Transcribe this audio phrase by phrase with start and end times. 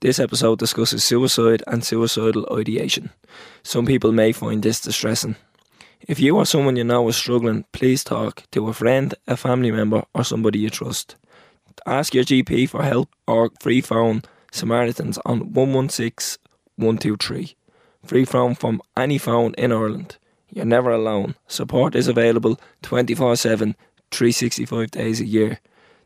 [0.00, 3.10] This episode discusses suicide and suicidal ideation.
[3.64, 5.34] Some people may find this distressing.
[6.06, 9.72] If you or someone you know is struggling, please talk to a friend, a family
[9.72, 11.16] member, or somebody you trust.
[11.84, 14.22] Ask your GP for help or free phone
[14.52, 16.38] Samaritans on 116
[16.76, 17.56] 123.
[18.04, 20.16] Free phone from any phone in Ireland.
[20.48, 21.34] You're never alone.
[21.48, 23.74] Support is available 24 7,
[24.12, 25.58] 365 days a year.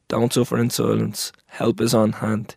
[0.09, 1.31] Don't suffer in silence.
[1.47, 2.57] Help is on hand.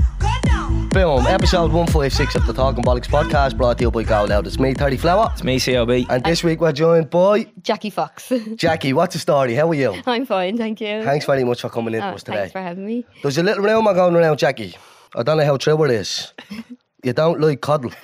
[0.93, 1.17] go down.
[1.23, 4.45] Boom, episode 156 of the Talking Bollocks podcast brought to you by Go Loud.
[4.47, 5.29] It's me, 30 Flower.
[5.33, 6.05] It's me, CLB.
[6.09, 8.31] And this week we're joined by Jackie Fox.
[8.55, 8.93] Jackie.
[8.93, 9.55] What's the story?
[9.55, 9.95] How are you?
[10.05, 11.03] I'm fine, thank you.
[11.03, 12.37] Thanks very much for coming in Oh, to us today.
[12.37, 13.05] thanks for having me.
[13.21, 14.75] There's a little rumour going around, Jackie.
[15.15, 16.33] I don't know how true it is.
[17.03, 17.89] You don't like coddle.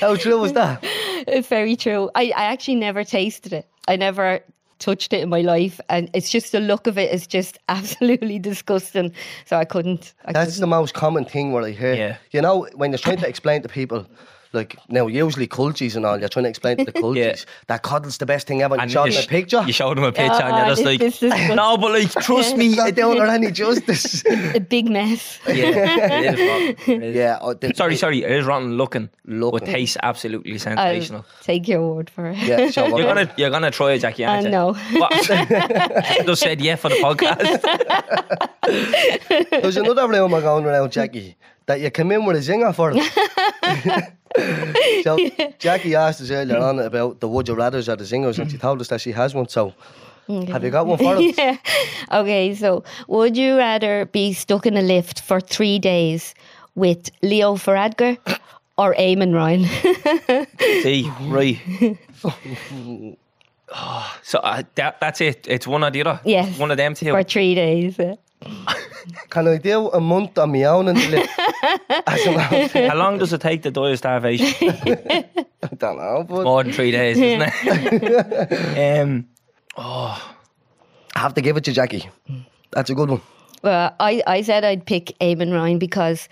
[0.00, 0.80] how true is that?
[0.82, 2.10] It's very true.
[2.16, 3.68] I, I actually never tasted it.
[3.86, 4.40] I never
[4.82, 8.38] touched it in my life, and it's just the look of it is just absolutely
[8.38, 9.12] disgusting.
[9.46, 10.14] So I couldn't.
[10.24, 10.70] I That's the couldn't.
[10.70, 11.94] most common thing where I hear.
[11.94, 12.16] Yeah.
[12.32, 14.06] You know, when you're trying to explain to people,
[14.52, 17.52] like now usually cultures and all, you're trying to explain to the cultures Yeah.
[17.68, 18.74] that coddle's the best thing ever.
[18.74, 19.62] And And you show you them a picture.
[19.66, 22.10] You showed him a picture and Ah, you're just this- like, this no, but like,
[22.24, 22.78] trust me.
[22.78, 24.22] I don't know any justice.
[24.54, 25.38] a big mess.
[25.46, 26.40] Yeah, it is
[26.86, 27.14] rotten.
[27.14, 27.38] Yeah.
[27.40, 29.58] oh, the- Sorry, sorry, it is rotten looking, Looking.
[29.60, 31.24] but tastes absolutely I'll sensational.
[31.42, 32.36] take your word for it.
[32.38, 34.24] Yeah, so we're You're gonna- gonna, you're gonna try it, Jackie.
[34.24, 34.74] aren't Uh, no.
[36.26, 37.62] Just said yeah for the podcast.
[39.50, 41.36] There's another rumour going around, Jackie,
[41.66, 44.12] that you come in with a zinger for it.
[45.04, 45.18] so
[45.58, 48.58] Jackie asked us earlier on about the would you rather's or the zingers, and she
[48.58, 49.48] told us that she has one.
[49.48, 49.74] So
[50.28, 51.34] have you got one for us?
[51.38, 51.56] yeah.
[52.12, 56.34] Okay, so would you rather be stuck in a lift for three days
[56.74, 58.18] with Leo Varadkar
[58.78, 59.64] or Eamon Ryan?
[60.82, 61.58] See, right.
[63.74, 65.46] Oh, so uh, that, that's it.
[65.48, 66.20] It's one or the other.
[66.24, 66.58] Yes.
[66.58, 67.10] One of them two.
[67.10, 67.96] for three days.
[69.30, 71.30] Can I do a month on my own in the lift?
[71.62, 72.88] As an?
[72.88, 74.46] How long does it take to die of starvation?
[74.70, 79.02] I don't know, but More than three days, isn't it?
[79.06, 79.28] um,
[79.76, 80.18] I
[81.14, 82.08] have to give it to Jackie.
[82.72, 83.20] That's a good one.
[83.62, 86.28] Well, I, I said I'd pick Eamon Ryan because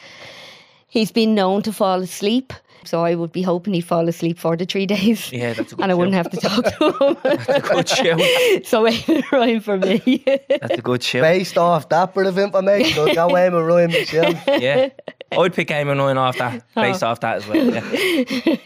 [0.88, 2.52] he's been known to fall asleep.
[2.84, 5.30] So I would be hoping he'd fall asleep for the three days.
[5.32, 7.16] yeah, that's a good And I wouldn't have to talk to him.
[7.22, 8.16] That's a good show.
[8.64, 10.22] so Eamon Ryan for me.
[10.48, 11.20] That's a good show.
[11.20, 14.36] Based off that bit of information, I'll go Eamon Ryan myself.
[14.62, 14.88] Yeah.
[15.32, 16.82] I'd pick Eamon Ryan off that, oh.
[16.82, 17.64] based off that as well.
[17.64, 17.80] Yeah.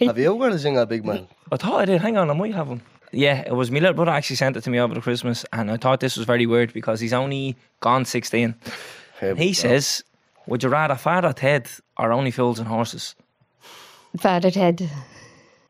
[0.06, 1.26] Have you got a zinger, big man?
[1.52, 2.00] I thought I did.
[2.00, 2.80] Hang on, I might have one.
[3.12, 5.70] Yeah, it was my little brother actually sent it to me over the Christmas, and
[5.70, 8.54] I thought this was very weird because he's only gone 16.
[9.20, 9.52] Here He go.
[9.52, 10.02] says,
[10.46, 13.14] Would you rather Father Ted or Only Fools and Horses?
[14.18, 14.90] Father Ted.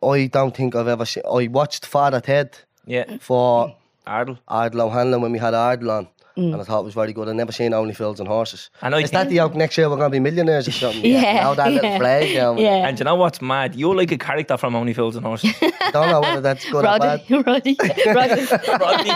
[0.03, 1.23] I don't think I've ever seen.
[1.31, 2.57] I watched Father Ted
[2.87, 3.17] Yeah.
[3.21, 3.75] for
[4.07, 4.39] Ardal.
[4.49, 6.09] Ardal O'Hanlon when we had Ardal on.
[6.37, 6.53] Mm.
[6.53, 7.29] And I thought it was very good.
[7.29, 8.69] I've never seen Only Fools and Horses.
[8.83, 11.05] I know Is that the out next year we're going to be millionaires or something?
[11.05, 11.97] Yeah, Now that little yeah.
[11.99, 12.57] phrase, yeah.
[12.57, 12.89] Yeah.
[12.89, 13.77] And you know what's mad?
[13.77, 15.55] You're like a character from Only Fools and Horses.
[15.63, 17.23] I don't know whether that's good or bad.
[17.31, 17.47] Roddy.
[17.47, 17.77] Roddy.
[18.07, 18.47] Roddy.
[18.69, 19.11] Rodney.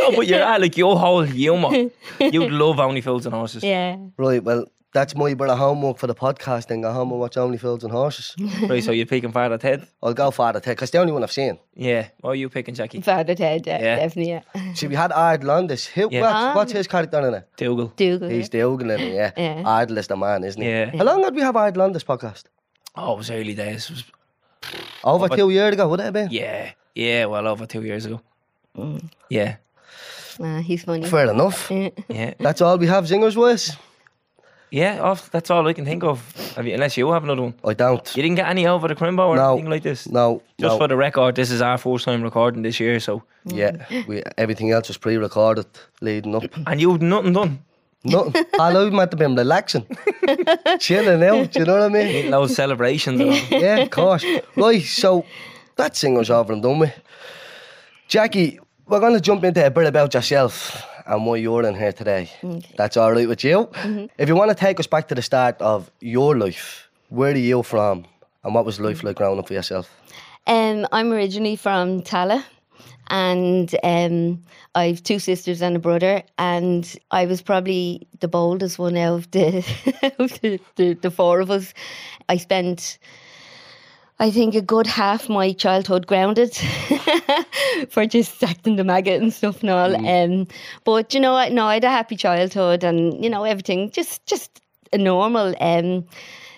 [0.00, 1.88] no, but you're at, like your whole humour.
[2.18, 3.62] You'd love Only Fools and Horses.
[3.62, 3.96] yeah.
[4.16, 6.82] Right, well, that's my bit of homework for the podcast then.
[6.82, 8.34] Go home and watch Only Fools and Horses.
[8.68, 9.86] Right, so you're picking Father Ted?
[10.02, 11.58] I'll go Father Ted, because the only one I've seen.
[11.74, 12.08] Yeah.
[12.20, 13.00] What are you picking, Jackie?
[13.00, 13.66] Father Ted.
[13.66, 13.96] Yeah, Yeah.
[13.96, 14.32] definitely.
[14.32, 14.74] Yeah.
[14.74, 15.86] See, we had Ardal on this.
[15.86, 16.20] Who, Yeah.
[16.20, 17.48] what's, what's his character in it?
[17.56, 17.86] Dougal.
[17.96, 18.28] Dougal.
[18.28, 19.30] He's the Ogle in it, yeah.
[19.36, 19.62] Yeah.
[19.66, 20.68] Ardal is the man, isn't he?
[20.68, 20.96] Yeah.
[20.96, 22.44] How long had we have Ardal on this podcast?
[22.94, 23.88] Oh, it was early days.
[23.88, 24.04] It was,
[25.04, 26.28] Over but- two years ago, would it have been?
[26.30, 26.72] yeah.
[26.94, 28.20] Yeah, well, over two years ago.
[29.30, 29.56] Yeah.
[30.40, 31.06] Ah, he's funny.
[31.06, 31.70] Fair enough.
[31.70, 31.88] Yeah.
[32.08, 32.34] Yeah.
[32.38, 33.74] That's all we have, zingers wise.
[34.72, 36.18] Yeah, off, that's all I can think of.
[36.56, 37.54] Have you, unless you have another one.
[37.62, 38.16] I don't.
[38.16, 39.52] You didn't get any over the Crimbo or No.
[39.52, 40.08] anything like this?
[40.08, 40.78] No, Just no.
[40.78, 43.22] for the record, this is our first time recording this year, so.
[43.44, 45.66] Yeah, we, everything else was pre-recorded
[46.00, 46.44] leading up.
[46.66, 47.58] And you've nothing done.
[48.02, 48.44] Nothing.
[48.58, 49.86] All I might have been relaxing,
[50.80, 51.52] chilling out.
[51.52, 52.06] Do you know what I mean?
[52.06, 53.36] Ain't loads celebrations and all.
[53.60, 54.24] Yeah, of course.
[54.56, 55.26] Right, so
[55.76, 56.98] that singer's over and done with.
[58.08, 60.82] Jackie, we're going to jump into a bit about yourself
[61.12, 62.30] and why you're in here today.
[62.76, 63.68] That's all right with you.
[64.16, 67.36] If you want to take us back to the start of your life, where are
[67.36, 68.06] you from,
[68.42, 69.90] and what was life like growing up for yourself?
[70.46, 72.44] Um, I'm originally from Tallaght,
[73.08, 74.42] and um,
[74.74, 79.30] I've two sisters and a brother, and I was probably the boldest one out of
[79.32, 79.60] the,
[80.40, 81.74] the, the, the four of us.
[82.30, 82.98] I spent.
[84.22, 86.54] I think a good half my childhood grounded
[87.90, 90.06] for just acting the maggot and stuff and all.
[90.08, 90.46] Um,
[90.84, 91.50] but you know, what?
[91.50, 94.60] no, I had a happy childhood and you know everything just just
[94.92, 95.56] a normal.
[95.60, 96.06] Um,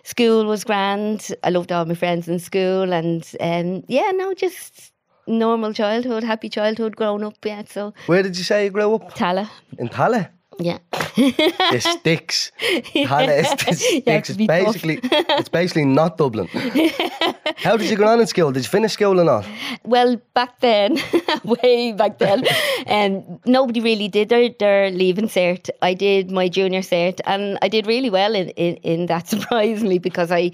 [0.02, 1.34] school was grand.
[1.42, 4.92] I loved all my friends in school, and um, yeah, no, just
[5.26, 7.36] normal childhood, happy childhood, growing up.
[7.42, 9.14] Yeah, so Where did you say you grew up?
[9.14, 10.28] Tallaght, In Tallaght?
[10.58, 10.78] Yeah.
[11.16, 12.52] The sticks.
[12.60, 14.28] Tallaght is the You sticks.
[14.28, 16.48] to It's basically, it's basically not Dublin.
[17.58, 18.52] How did you get on in school?
[18.52, 19.46] Did you finish school or not?
[19.84, 20.98] Well, back then,
[21.44, 22.44] way back then,
[22.86, 25.70] um, nobody really did their, their leaving cert.
[25.82, 29.98] I did my junior cert, and I did really well in, in, in that, surprisingly,
[29.98, 30.50] because I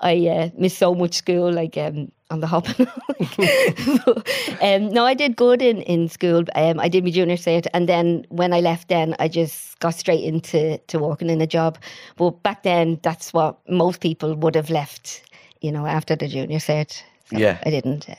[0.00, 2.66] I uh, missed so much school, like um, on the hop.
[4.62, 6.44] um, no, I did good in, in school.
[6.54, 9.94] Um, I did my junior cert, and then when I left, then I just got
[9.94, 11.78] straight into to working in a job.
[12.16, 15.22] But back then, that's what most people would have left,
[15.60, 17.02] you know, after the junior cert.
[17.30, 17.58] So Yeah.
[17.66, 18.08] I didn't.
[18.08, 18.14] Uh,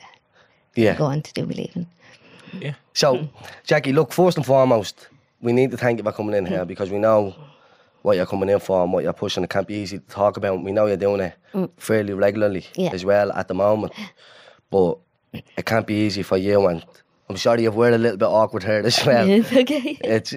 [0.76, 0.96] Yeah.
[0.96, 1.86] go on to do my leaving.
[2.60, 2.74] Yeah.
[2.94, 3.28] So,
[3.64, 5.08] Jackie, look, first and foremost,
[5.40, 7.34] we need to thank you for coming in here because we know
[8.04, 9.42] what you're coming in for and what you're pushing.
[9.44, 10.62] It can't be easy to talk about.
[10.62, 11.34] We know you're doing it
[11.78, 12.90] fairly regularly Yeah.
[12.92, 13.92] as well at the moment.
[14.70, 14.98] But
[15.56, 16.84] it can't be easy for you and
[17.30, 19.26] I'm sorry you've wear a little bit awkward here as well.
[19.38, 19.98] It's okay.
[20.16, 20.34] It's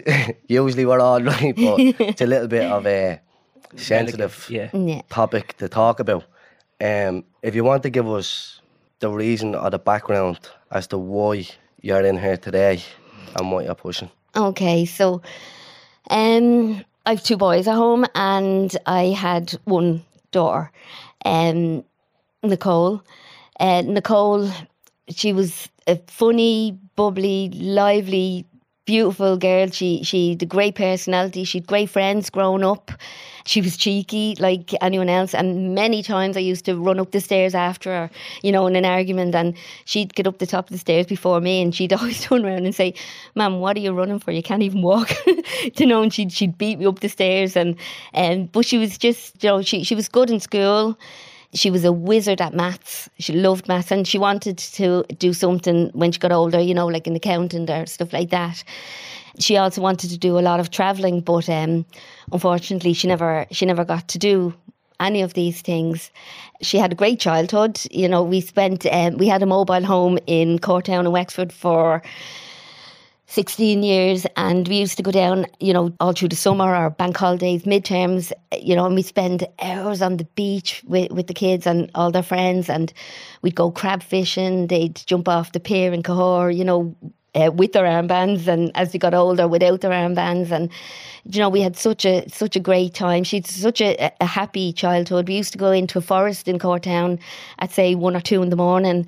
[0.47, 3.19] usually we're all right, but it's a little bit of a
[3.75, 4.69] sensitive Yeah.
[4.73, 5.01] Yeah.
[5.09, 6.23] topic to talk about.
[6.79, 8.61] Um, if you want to give us
[8.99, 10.39] the reason or the background
[10.71, 11.47] as to why
[11.81, 12.81] you're in here today
[13.35, 14.09] and what you're pushing.
[14.35, 15.21] Okay, so
[16.09, 20.69] um, I have two boys at home, and I had one daughter,
[21.23, 21.85] um,
[22.43, 23.01] Nicole.
[23.57, 24.51] Uh, Nicole,
[25.07, 28.45] she was a funny, bubbly, lively,
[28.87, 29.69] beautiful girl.
[29.69, 31.43] She she had a great personality.
[31.43, 32.91] She had great friends growing up.
[33.45, 37.21] She was cheeky like anyone else, and many times I used to run up the
[37.21, 38.09] stairs after her,
[38.41, 39.55] you know, in an argument, and
[39.85, 42.65] she'd get up the top of the stairs before me, and she'd always turn around
[42.65, 42.93] and say,
[43.35, 44.31] "Ma'am, what are you running for?
[44.31, 45.13] You can't even walk,"
[45.77, 46.01] you know.
[46.01, 47.75] And she'd she'd beat me up the stairs, and
[48.13, 50.97] and but she was just, you know, she she was good in school.
[51.53, 53.09] She was a wizard at maths.
[53.19, 56.87] She loved maths and she wanted to do something when she got older, you know,
[56.87, 58.63] like an accountant or stuff like that.
[59.39, 61.85] She also wanted to do a lot of travelling, but um,
[62.31, 64.53] unfortunately, she never she never got to do
[64.99, 66.11] any of these things.
[66.61, 67.79] She had a great childhood.
[67.91, 72.01] You know, we spent um, we had a mobile home in Courtown and Wexford for
[73.29, 76.89] 16 years and we used to go down you know all through the summer or
[76.89, 81.33] bank holidays midterms you know and we spend hours on the beach with, with the
[81.33, 82.93] kids and all their friends and
[83.41, 86.95] we'd go crab fishing they'd jump off the pier in Cahore you know
[87.35, 90.71] uh, with their armbands and as they got older without their armbands and
[91.25, 93.23] you know we had such a such a great time.
[93.23, 95.27] She'd such a, a happy childhood.
[95.27, 97.19] We used to go into a forest in Courtown
[97.59, 99.05] at say one or two in the morning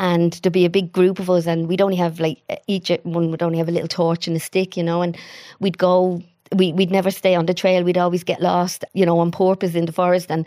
[0.00, 3.30] and there'd be a big group of us and we'd only have like each one
[3.30, 5.16] would only have a little torch and a stick you know and
[5.60, 6.20] we'd go
[6.52, 9.74] we, we'd never stay on the trail we'd always get lost you know on purpose
[9.74, 10.44] in the forest and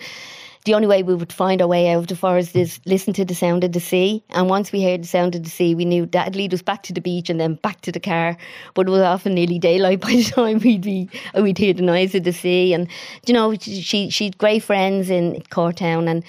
[0.65, 3.25] the only way we would find our way out of the forest is listen to
[3.25, 4.23] the sound of the sea.
[4.29, 6.83] And once we heard the sound of the sea, we knew that'd lead us back
[6.83, 8.37] to the beach and then back to the car.
[8.73, 12.15] But it was often nearly daylight by the time we'd be we'd hear the noise
[12.15, 12.73] of the sea.
[12.73, 12.87] And
[13.25, 16.23] you know, she she'd great friends in Courtown and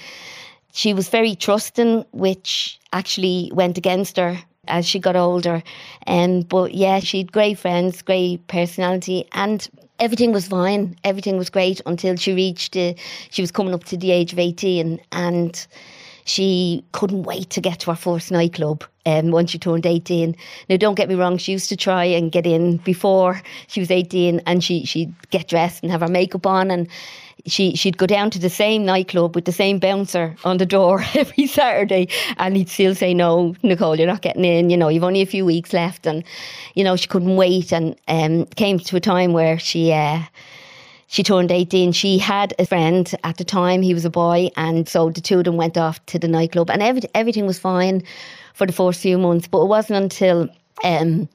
[0.74, 4.36] she was very trusting, which actually went against her
[4.66, 5.62] as she got older.
[6.08, 9.68] Um, but yeah, she had great friends, great personality, and
[10.00, 10.96] everything was fine.
[11.04, 12.94] Everything was great until she reached, uh,
[13.30, 15.64] she was coming up to the age of 18 and
[16.24, 20.34] she couldn't wait to get to her first nightclub um, once she turned 18.
[20.68, 23.92] Now, don't get me wrong, she used to try and get in before she was
[23.92, 26.88] 18 and she, she'd get dressed and have her makeup on and
[27.46, 31.04] she, she'd go down to the same nightclub with the same bouncer on the door
[31.14, 35.04] every Saturday and he'd still say, no, Nicole, you're not getting in, you know, you've
[35.04, 36.06] only a few weeks left.
[36.06, 36.24] And,
[36.74, 39.92] you know, she couldn't wait and um, came to a time where she...
[39.92, 40.20] Uh,
[41.06, 41.92] she turned 18.
[41.92, 45.38] She had a friend at the time, he was a boy, and so the two
[45.38, 48.02] of them went off to the nightclub, and every, everything was fine
[48.54, 49.46] for the first few months.
[49.46, 50.48] But it wasn't until
[50.82, 51.28] um,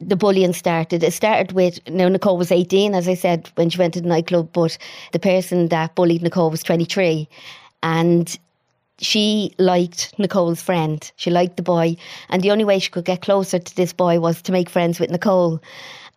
[0.00, 1.02] the bullying started.
[1.02, 4.08] It started with, now Nicole was 18, as I said, when she went to the
[4.08, 4.78] nightclub, but
[5.12, 7.28] the person that bullied Nicole was 23.
[7.82, 8.38] And
[8.98, 11.10] she liked Nicole's friend.
[11.16, 11.96] She liked the boy.
[12.28, 15.00] And the only way she could get closer to this boy was to make friends
[15.00, 15.60] with Nicole.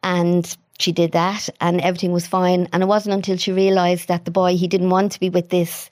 [0.04, 2.68] And she did that and everything was fine.
[2.74, 5.50] And it wasn't until she realised that the boy, he didn't want to be with
[5.50, 5.90] this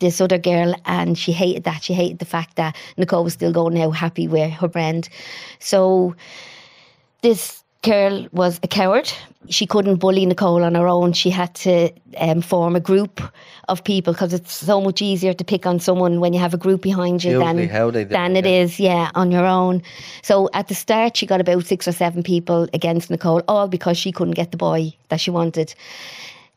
[0.00, 1.82] this other girl and she hated that.
[1.82, 5.08] She hated the fact that Nicole was still going out happy with her friend.
[5.58, 6.14] So
[7.22, 9.10] this girl was a coward.
[9.48, 11.12] She couldn't bully Nicole on her own.
[11.12, 13.22] She had to um, form a group
[13.68, 16.58] of people because it's so much easier to pick on someone when you have a
[16.58, 18.62] group behind you Usually than, than it, it yeah.
[18.62, 19.82] is, yeah, on your own.
[20.22, 23.96] So at the start, she got about six or seven people against Nicole, all because
[23.96, 25.74] she couldn't get the boy that she wanted.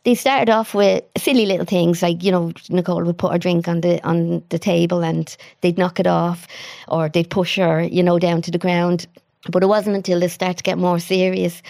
[0.04, 3.68] They started off with silly little things like you know Nicole would put her drink
[3.68, 6.48] on the on the table and they'd knock it off,
[6.88, 9.06] or they'd push her you know down to the ground.
[9.50, 11.64] But it wasn't until they started to get more serious.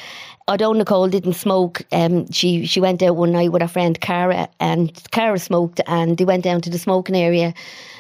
[0.48, 4.50] Although Nicole didn't smoke, um, she she went out one night with her friend Cara,
[4.60, 7.54] and Cara smoked, and they went down to the smoking area.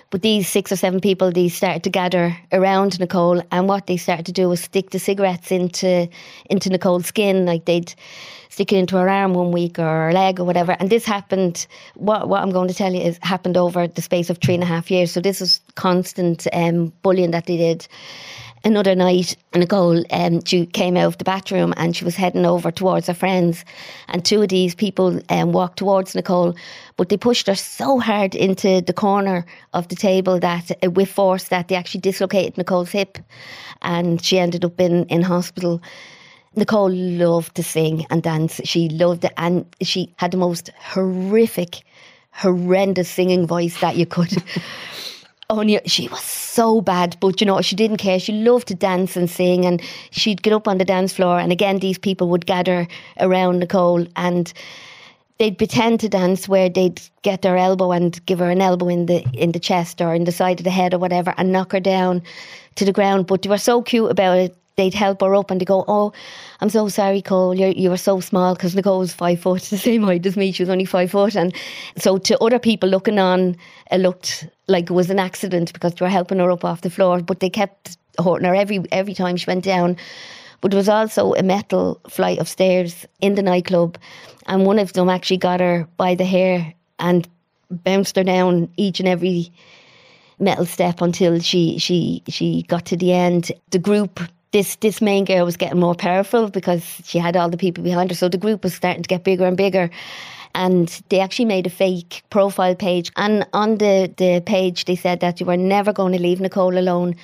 [0.09, 3.95] But these six or seven people, they started to gather around Nicole, and what they
[3.95, 6.09] started to do was stick the cigarettes into
[6.49, 7.93] into Nicole's skin, like they'd
[8.49, 10.75] stick it into her arm one week or her leg or whatever.
[10.79, 11.65] And this happened.
[11.93, 14.63] What what I'm going to tell you is happened over the space of three and
[14.63, 15.11] a half years.
[15.11, 17.87] So this was constant um, bullying that they did.
[18.63, 22.69] Another night, Nicole um, she came out of the bathroom and she was heading over
[22.69, 23.65] towards her friends,
[24.07, 26.55] and two of these people um, walked towards Nicole,
[26.95, 31.09] but they pushed her so hard into the corner of the table that uh, with
[31.09, 33.17] force that they actually dislocated Nicole's hip,
[33.81, 35.81] and she ended up in in hospital.
[36.55, 38.61] Nicole loved to sing and dance.
[38.63, 41.81] She loved it, and she had the most horrific,
[42.31, 44.31] horrendous singing voice that you could.
[45.51, 48.19] Only she was so bad, but you know she didn't care.
[48.19, 49.81] She loved to dance and sing, and
[50.11, 51.39] she'd get up on the dance floor.
[51.39, 52.87] And again, these people would gather
[53.19, 54.53] around Nicole, and
[55.39, 59.07] they'd pretend to dance where they'd get their elbow and give her an elbow in
[59.07, 61.73] the in the chest or in the side of the head or whatever, and knock
[61.73, 62.21] her down
[62.75, 63.27] to the ground.
[63.27, 64.55] But they were so cute about it.
[64.81, 66.11] They'd help her up and they go, "Oh,
[66.59, 67.53] I'm so sorry, Cole.
[67.53, 70.51] You you were so small because Nicole was five foot, the same height as me.
[70.51, 71.53] She was only five foot, and
[71.97, 73.55] so to other people looking on,
[73.91, 76.89] it looked like it was an accident because they were helping her up off the
[76.89, 77.21] floor.
[77.21, 79.97] But they kept hurting her every every time she went down.
[80.61, 83.99] But there was also a metal flight of stairs in the nightclub,
[84.47, 87.27] and one of them actually got her by the hair and
[87.69, 89.51] bounced her down each and every
[90.39, 93.51] metal step until she she she got to the end.
[93.69, 94.19] The group
[94.51, 98.11] this this main girl was getting more powerful because she had all the people behind
[98.11, 98.15] her.
[98.15, 99.89] So the group was starting to get bigger and bigger.
[100.53, 103.09] And they actually made a fake profile page.
[103.15, 106.77] And on the, the page they said that you were never going to leave Nicole
[106.77, 107.15] alone,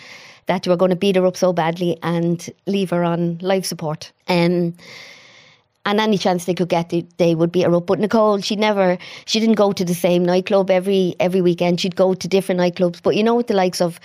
[0.46, 3.66] that you were going to beat her up so badly and leave her on life
[3.66, 4.12] support.
[4.28, 4.76] Um
[5.88, 7.88] and any chance they could get, they, would beat her up.
[7.88, 11.80] But Nicole, she never, she didn't go to the same nightclub every every weekend.
[11.80, 13.02] She'd go to different nightclubs.
[13.02, 13.98] But you know, with the likes of,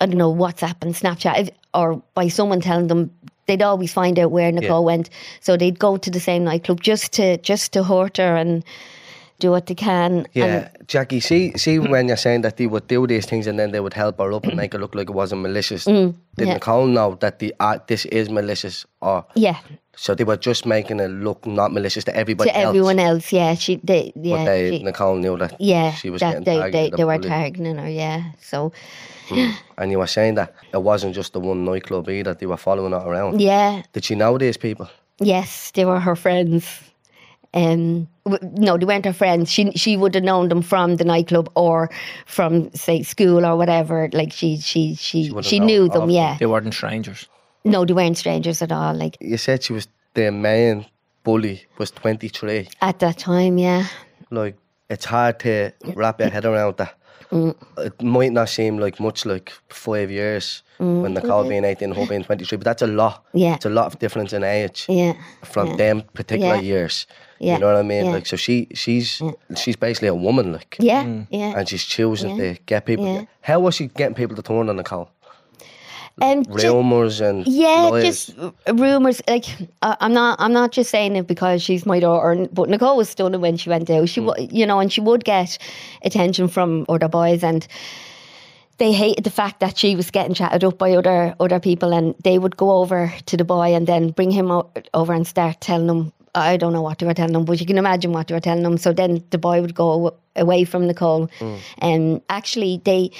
[0.00, 3.10] I don't know, WhatsApp and Snapchat, or by someone telling them,
[3.46, 5.10] they'd always find out where Nicole went.
[5.40, 8.64] So they'd go to the same nightclub just to just to hurt her and
[9.40, 10.26] do what they can.
[10.34, 13.58] Yeah, And Jackie, see see when you're saying that they would do these things and
[13.58, 15.84] then they would help her up and make it look like it wasn't malicious.
[15.84, 16.54] Did Mm, yeah.
[16.54, 19.58] Nicole know that the uh, this is malicious or yeah,
[19.96, 22.68] so they were just making it look not malicious to everybody to else?
[22.68, 26.20] everyone else, yeah, she, they, yeah, but they, she- Nicole knew that yeah, she was
[26.20, 28.32] that getting they, they, they were targeting her, yeah.
[28.42, 28.72] So
[29.78, 32.92] And you were saying that it wasn't just the one nightclub either, they were following
[32.92, 33.40] her around.
[33.40, 34.88] yeah, Did she know these people?
[35.20, 36.80] Yes, they were her friends.
[37.54, 38.08] Um,
[38.42, 39.50] no, they weren't her friends.
[39.50, 41.88] She she would have known them from the nightclub or
[42.26, 44.08] from say school or whatever.
[44.12, 46.00] Like she she she would she, knew them.
[46.02, 46.10] them.
[46.10, 47.26] Yeah, They weren't strangers.
[47.64, 48.94] no, they weren't strangers at all.
[48.94, 50.84] Like You said she was the main
[51.24, 52.68] bully was 23.
[52.82, 53.86] at that time, yeah,
[54.30, 54.56] Like,
[54.90, 56.94] it's hard to wrap your head around that.
[57.30, 57.54] Mm.
[57.78, 62.06] It might not seem like much, like five years when Nicole being 18 and her
[62.06, 63.24] being 23, but that's a lot.
[63.34, 63.40] Mm.
[63.40, 63.54] Yeah.
[63.56, 65.76] It's a lot of difference in age yeah, from yeah.
[65.76, 66.60] them particular Yeah.
[66.60, 67.06] years.
[67.40, 67.54] Yeah.
[67.54, 68.06] You know what I mean?
[68.06, 68.12] Yeah.
[68.12, 69.20] Like, so she she's
[69.56, 71.54] she's basically a woman, like, yeah, yeah.
[71.58, 72.54] and she's choosing Yeah.
[72.54, 73.06] to get people.
[73.06, 73.24] Yeah.
[73.42, 75.08] How was she getting people to turn on Nicole?
[76.20, 78.26] Um, Rumors and Yeah, lies.
[78.26, 78.34] just
[78.74, 79.22] rumors.
[79.28, 79.46] Like
[79.82, 82.48] uh, I'm not, I'm not just saying it because she's my daughter.
[82.52, 84.08] But Nicole was stunning when she went out.
[84.08, 85.58] She, wa you know, and she would get
[86.02, 87.66] attention from other boys, and
[88.78, 92.14] they hated the fact that she was getting chatted up by other other people, and
[92.24, 95.60] they would go over to the boy and then bring him o- over and start
[95.60, 96.12] telling him.
[96.34, 98.40] I don't know what they were telling them, but you can imagine what they were
[98.40, 98.76] telling them.
[98.78, 101.28] So then the boy would go away from Nicole,
[101.78, 103.10] and actually they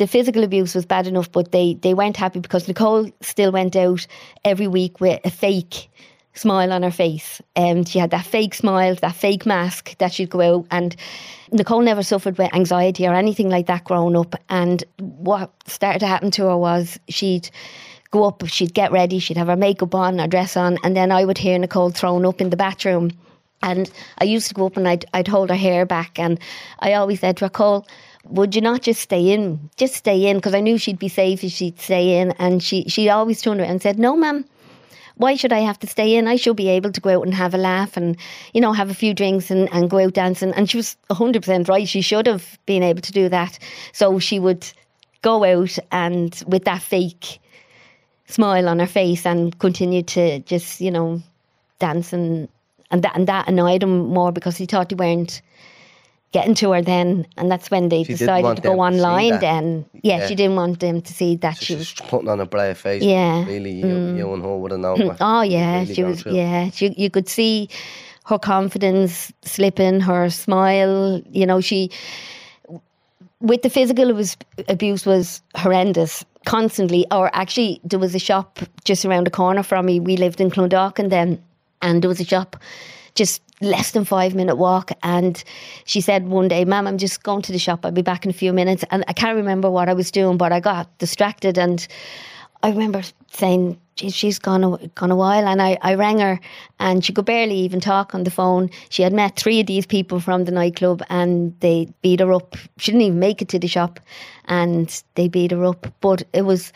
[0.00, 3.76] the physical abuse was bad enough, but they, they weren't happy because Nicole still went
[3.76, 4.06] out
[4.46, 5.90] every week with a fake
[6.32, 7.42] smile on her face.
[7.54, 10.66] And she had that fake smile, that fake mask that she'd go out.
[10.70, 10.96] And
[11.52, 14.34] Nicole never suffered with anxiety or anything like that growing up.
[14.48, 17.50] And what started to happen to her was she'd
[18.10, 21.12] go up, she'd get ready, she'd have her makeup on, her dress on, and then
[21.12, 23.10] I would hear Nicole thrown up in the bathroom.
[23.62, 26.40] And I used to go up and I'd, I'd hold her hair back, and
[26.78, 27.86] I always said to her, Cole,
[28.24, 29.70] would you not just stay in?
[29.76, 32.32] Just stay in, because I knew she'd be safe if she'd stay in.
[32.32, 34.44] And she, she always turned around and said, No, ma'am,
[35.16, 36.28] why should I have to stay in?
[36.28, 38.16] I should be able to go out and have a laugh and,
[38.54, 40.52] you know, have a few drinks and, and go out dancing.
[40.54, 41.88] And she was 100% right.
[41.88, 43.58] She should have been able to do that.
[43.92, 44.70] So she would
[45.22, 47.38] go out and with that fake
[48.26, 51.22] smile on her face and continue to just, you know,
[51.80, 52.48] dance and,
[52.90, 55.42] and that and that annoyed him more because he thought he weren't
[56.32, 59.40] getting to her then and that's when they She decided to go them to online
[59.40, 59.84] then.
[60.02, 60.26] Yeah, Yeah.
[60.28, 63.02] she didn't want them to see that So she was putting on a brave face.
[63.02, 63.44] Yeah.
[63.46, 64.16] Really, you, mm.
[64.16, 65.16] you and her would have known.
[65.20, 66.22] Oh yeah, really she was.
[66.22, 66.34] through.
[66.34, 67.68] Yeah, she, you could see
[68.26, 71.20] her confidence slipping, her smile.
[71.30, 71.90] You know, she
[73.40, 74.36] with the physical was,
[74.68, 77.06] abuse was horrendous constantly.
[77.10, 79.98] Or actually, there was a shop just around the corner from me.
[79.98, 81.42] We lived in Clondalkin then,
[81.82, 82.56] and there was a shop
[83.22, 84.90] just less than five minute walk.
[85.02, 85.34] And
[85.84, 87.84] she said one day, "Ma'am, I'm just going to the shop.
[87.84, 90.36] I'll be back in a few minutes." And I can't remember what I was doing,
[90.38, 91.86] but I got distracted and.
[92.62, 95.46] I remember saying, she's gone a, gone a while.
[95.46, 96.40] And I, I rang her
[96.78, 98.70] and she could barely even talk on the phone.
[98.88, 102.56] She had met three of these people from the nightclub and they beat her up.
[102.78, 104.00] She didn't even make it to the shop
[104.46, 105.86] and they beat her up.
[106.00, 106.72] But it was,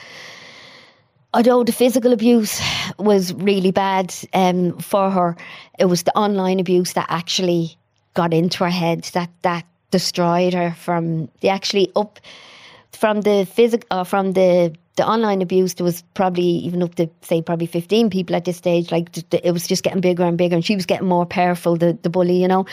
[1.34, 2.62] although the physical abuse
[2.98, 5.36] was really bad um, for her,
[5.78, 7.76] it was the online abuse that actually
[8.14, 12.18] got into her head, that, that destroyed her from the actually up
[12.92, 17.08] from the physical uh, from the the online abuse there was probably even up to
[17.22, 20.54] say probably 15 people at this stage like it was just getting bigger and bigger
[20.54, 22.66] and she was getting more powerful the, the bully you know?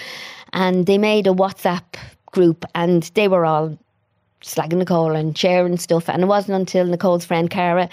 [0.54, 1.84] And they made a whatsapp
[2.28, 3.78] group and they were all
[4.42, 6.10] slagging Nicole and sharing stuff.
[6.10, 7.90] And it wasn't until Nicole's friend Cara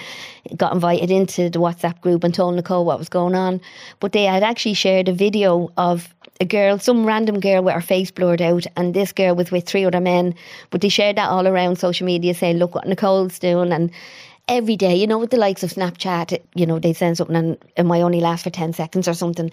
[0.56, 3.60] got invited into the WhatsApp group and told Nicole what was going on.
[4.00, 7.80] But they had actually shared a video of a girl, some random girl with her
[7.80, 10.34] face blurred out, and this girl was with three other men.
[10.70, 13.72] But they shared that all around social media saying, look what Nicole's doing.
[13.72, 13.90] And
[14.48, 17.58] every day, you know, with the likes of Snapchat, you know, they'd send something and
[17.76, 19.50] it might only last for 10 seconds or something.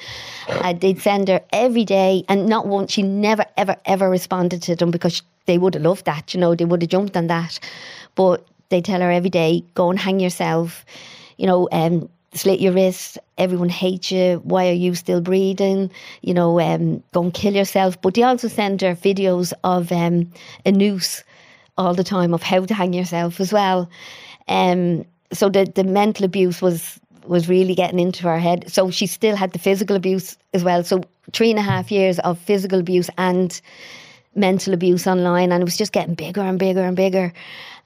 [0.47, 4.75] Uh, they'd send her every day, and not once, she never, ever, ever responded to
[4.75, 7.59] them because they would have loved that, you know, they would have jumped on that.
[8.15, 10.85] But they tell her every day, go and hang yourself,
[11.37, 16.33] you know, um, slit your wrist, everyone hates you, why are you still breathing, you
[16.33, 18.01] know, um, go and kill yourself.
[18.01, 20.31] But they also send her videos of um,
[20.65, 21.23] a noose
[21.77, 23.89] all the time of how to hang yourself as well.
[24.47, 28.71] Um, so the, the mental abuse was was really getting into her head.
[28.71, 30.83] So she still had the physical abuse as well.
[30.83, 31.03] So
[31.33, 33.59] three and a half years of physical abuse and
[34.35, 37.33] mental abuse online, and it was just getting bigger and bigger and bigger.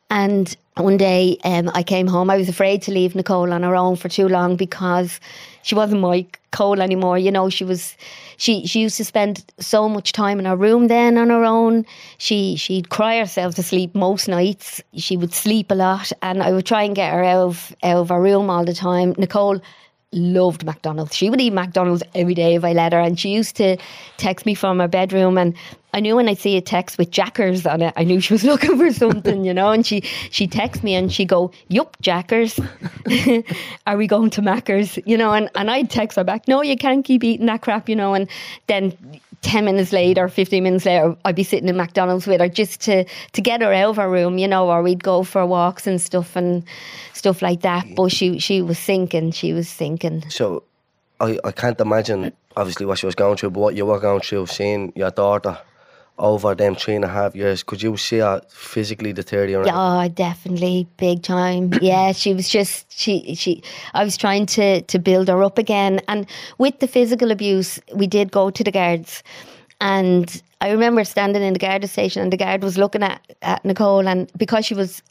[0.10, 2.30] And one day um, I came home.
[2.30, 5.20] I was afraid to leave Nicole on her own for too long because
[5.64, 7.20] she wasn't my Cole anymore.
[7.20, 7.96] You know, she was
[8.38, 11.86] she she used to spend so much time in her room then on her own.
[12.18, 14.82] She she'd cry herself to sleep most nights.
[14.96, 17.98] She would sleep a lot, and I would try and get her out of out
[17.98, 19.14] of her room all the time.
[19.18, 19.62] Nicole
[20.12, 21.16] loved McDonald's.
[21.16, 23.00] She would eat McDonald's every day if I let her.
[23.00, 23.78] And she used to
[24.18, 25.56] text me from her bedroom and
[25.92, 28.44] I knew when I'd see a text with Jackers on it, I knew she was
[28.52, 29.72] looking for something, you know.
[29.72, 32.60] And she she text me and she go, Yup, Jackers.
[33.88, 35.00] Are we going to Macca's?
[35.06, 37.90] You know, and, and I'd text her back, No, you can't keep eating that crap,
[37.90, 38.28] you know, and
[38.68, 38.96] then
[39.42, 43.06] 10 minutes later, 15 minutes later, I'd be sitting in McDonald's with her just to,
[43.06, 46.02] to get her out of her room, you know, or we'd go for walks and
[46.02, 46.64] stuff and
[47.14, 47.86] stuff like that.
[47.96, 50.30] But she, she was sinking, she was sinking.
[50.30, 50.64] So
[51.20, 54.22] I, I can't imagine obviously what she was going through, but what you were going
[54.22, 55.58] through, seeing your daughter
[56.20, 59.68] over them three and a half years, could you see her physically deteriorate?
[59.68, 61.72] Yeah, definitely, big time.
[61.82, 63.64] Yeah, she was just she she.
[63.94, 66.28] I was trying to to build her up again, and
[66.58, 69.24] with the physical abuse, we did go to the guards,
[69.80, 73.64] and I remember standing in the guard station, and the guard was looking at at
[73.64, 75.02] Nicole, and because she was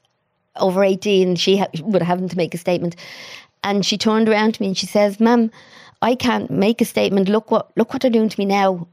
[0.57, 2.97] over eighteen, she ha- would have to make a statement,
[3.65, 5.51] and she turned around to me and she says, "Ma'am,
[6.03, 7.29] I can't make a statement.
[7.29, 8.87] Look what look what they're doing to me now."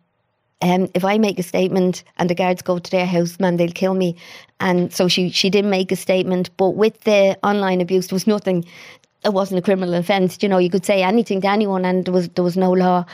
[0.61, 3.71] Um, if I make a statement and the guards go to their house, man, they'll
[3.71, 4.15] kill me.
[4.59, 6.49] And so she she didn't make a statement.
[6.57, 8.65] But with the online abuse, there was nothing.
[9.23, 10.37] It wasn't a criminal offence.
[10.41, 13.05] You know, you could say anything to anyone, and there was there was no law.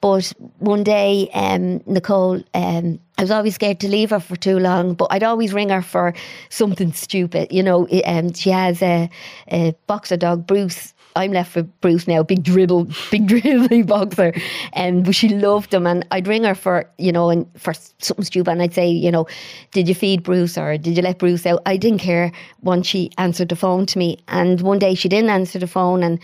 [0.00, 4.60] But one day, um, Nicole, um, I was always scared to leave her for too
[4.60, 6.14] long, but I'd always ring her for
[6.50, 7.50] something stupid.
[7.50, 9.10] You know, um, she has a,
[9.50, 10.94] a boxer dog, Bruce.
[11.18, 14.32] I'm left with Bruce now, big dribble, big dribbly boxer,
[14.72, 15.86] and but she loved him.
[15.86, 19.10] And I'd ring her for you know, and for something stupid, and I'd say, you
[19.10, 19.26] know,
[19.72, 21.60] did you feed Bruce or did you let Bruce out?
[21.66, 22.30] I didn't care
[22.62, 24.18] once she answered the phone to me.
[24.28, 26.20] And one day she didn't answer the phone, and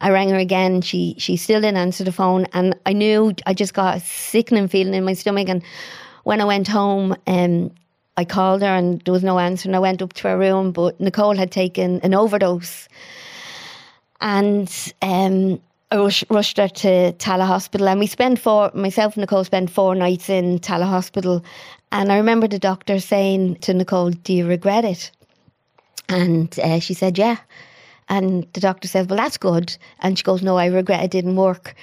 [0.00, 0.80] I rang her again.
[0.80, 4.68] She she still didn't answer the phone, and I knew I just got a sickening
[4.68, 5.48] feeling in my stomach.
[5.48, 5.62] And
[6.24, 7.70] when I went home, um,
[8.16, 9.68] I called her, and there was no answer.
[9.68, 12.88] And I went up to her room, but Nicole had taken an overdose,
[14.20, 18.70] and um, I rush, rushed her to Tallaght Hospital, and we spent four.
[18.74, 21.44] Myself and Nicole spent four nights in Tallaght Hospital,
[21.92, 25.10] and I remember the doctor saying to Nicole, "Do you regret it?"
[26.08, 27.36] And uh, she said, "Yeah."
[28.08, 31.36] And the doctor said, "Well, that's good." And she goes, "No, I regret it didn't
[31.36, 31.74] work."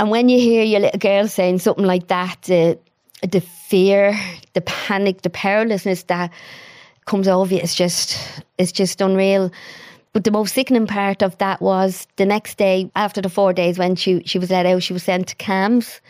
[0.00, 2.78] And when you hear your little girl saying something like that, the
[3.22, 4.18] the fear,
[4.54, 6.32] the panic, the powerlessness that
[7.06, 8.18] comes over you, it's just
[8.58, 9.52] it's just unreal.
[10.14, 13.78] But the most sickening part of that was the next day, after the four days
[13.78, 16.00] when she she was let out, she was sent to CAMHS.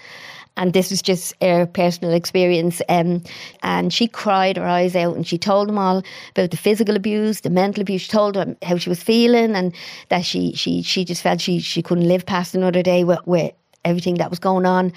[0.57, 2.81] And this was just her personal experience.
[2.89, 3.25] Um,
[3.65, 7.41] and she cried her eyes out and she told them all about the physical abuse,
[7.41, 8.03] the mental abuse.
[8.03, 9.75] She told them how she was feeling and
[10.11, 13.53] that she she she just felt she, she couldn't live past another day with, with
[13.85, 14.93] everything that was going on.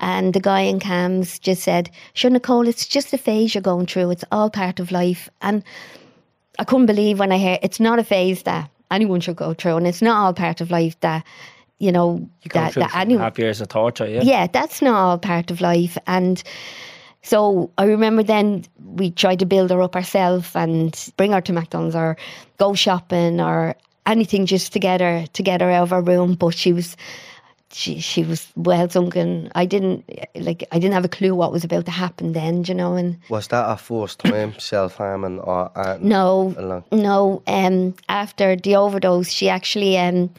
[0.00, 3.86] And the guy in CAMHS just said, Sure, Nicole, it's just a phase you're going
[3.86, 4.10] through.
[4.10, 5.30] It's all part of life.
[5.40, 5.62] And
[6.60, 9.78] I couldn't believe when I heard it's not a phase that anyone should go through,
[9.78, 11.24] and it's not all part of life that
[11.78, 13.24] you know Go that, that anyone.
[13.24, 14.20] half years of torture, yeah.
[14.22, 16.42] Yeah, that's not all part of life, and
[17.22, 21.52] so I remember then we tried to build her up ourselves and bring her to
[21.52, 22.16] McDonald's or
[22.58, 26.34] go shopping or anything just to get her to get her out of her room,
[26.34, 26.96] but she was.
[27.72, 29.50] She she was well sunken.
[29.54, 30.04] I didn't
[30.34, 30.66] like.
[30.72, 32.94] I didn't have a clue what was about to happen then, you know.
[32.94, 37.42] And Was that our first time self harming or uh, no, no.
[37.46, 40.30] Um, after the overdose, she actually um,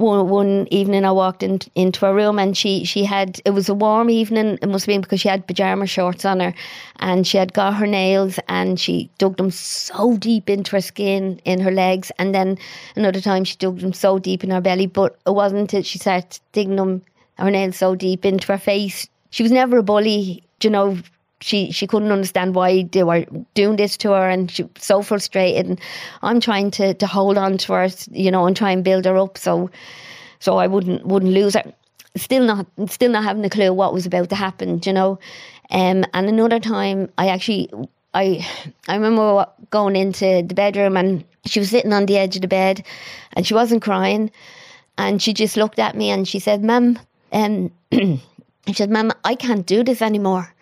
[0.00, 3.68] one one evening I walked in, into her room and she she had it was
[3.68, 4.58] a warm evening.
[4.62, 6.54] It must have been because she had pajama shorts on her,
[6.98, 11.40] and she had got her nails and she dug them so deep into her skin
[11.44, 12.58] in her legs, and then
[12.96, 14.86] another time she dug them so deep in her belly.
[14.86, 17.02] But it wasn't until she started digging them
[17.38, 19.08] her nails so deep into her face.
[19.30, 20.98] She was never a bully, you know
[21.40, 23.24] she she couldn't understand why they were
[23.54, 25.66] doing this to her and she was so frustrated.
[25.66, 25.80] And
[26.22, 29.16] I'm trying to, to hold on to her you know and try and build her
[29.16, 29.70] up so
[30.38, 31.72] so I wouldn't wouldn't lose her.
[32.16, 35.18] Still not still not having a clue what was about to happen you know.
[35.70, 37.70] Um, and another time I actually
[38.12, 38.46] I
[38.88, 42.48] I remember going into the bedroom and she was sitting on the edge of the
[42.48, 42.84] bed
[43.32, 44.30] and she wasn't crying.
[44.98, 46.98] And she just looked at me and she said ma'am
[47.32, 50.52] um, she said ma'am I can't do this anymore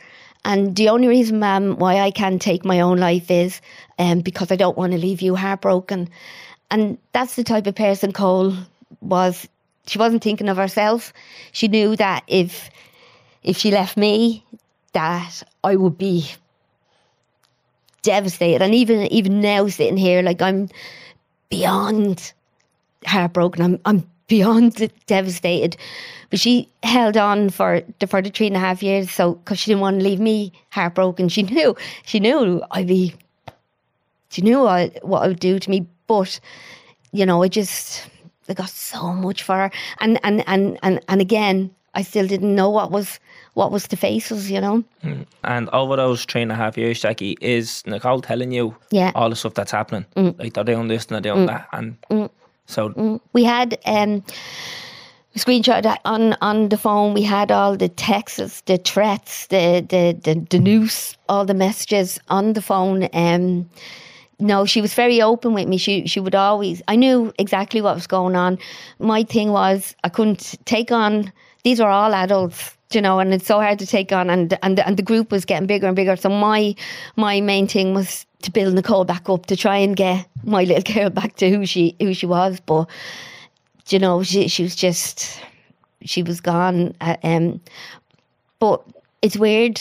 [0.45, 3.61] and the only reason, ma'am, why I can't take my own life is
[3.99, 6.09] um, because I don't want to leave you heartbroken.
[6.71, 8.55] And that's the type of person Cole
[9.01, 9.49] was.
[9.87, 11.13] She wasn't thinking of herself.
[11.53, 12.71] She knew that if
[13.43, 14.45] if she left me,
[14.93, 16.31] that I would be
[18.03, 18.63] devastated.
[18.63, 20.69] And even even now, sitting here, like I'm
[21.49, 22.33] beyond
[23.07, 23.63] heartbroken.
[23.63, 25.77] I'm I'm beyond devastated.
[26.31, 29.59] But she held on for the for the three and a half years, so because
[29.59, 31.29] she didn't want to leave me heartbroken.
[31.29, 33.15] She knew she knew I'd be.
[34.31, 36.39] She knew I, what it would do to me, but
[37.13, 38.07] you know, I just
[38.49, 42.55] I got so much for her, and and and and and again, I still didn't
[42.55, 43.19] know what was
[43.55, 44.51] what was to face us.
[44.51, 45.25] You know, mm.
[45.45, 49.13] And over those three and a half years, Jackie, is Nicole telling you Yeah.
[49.15, 50.05] all the stuff that's happening?
[50.15, 50.39] Mm.
[50.39, 51.49] Like they're doing this and they're doing mm.
[51.49, 51.69] that.
[51.73, 52.28] And
[52.69, 54.23] so we had um
[55.35, 60.47] screenshot on on the phone we had all the texts the threats the the the,
[60.51, 63.69] the news all the messages on the phone um
[64.41, 65.77] no she was very open with me.
[65.79, 68.59] She she would always i knew exactly what was going on.
[68.99, 71.33] My thing was i couldn't take on
[71.65, 74.81] these were all adults you know and it's so hard to take on and and
[74.81, 76.75] and the group was getting bigger and bigger so my
[77.17, 80.95] my main thing was to build Nicole back up to try and get my little
[80.95, 82.89] girl back to who she who she was but
[83.93, 85.41] you know, she she was just
[86.05, 86.95] she was gone.
[87.01, 87.61] Uh, um,
[88.59, 88.83] but
[89.23, 89.81] it's weird.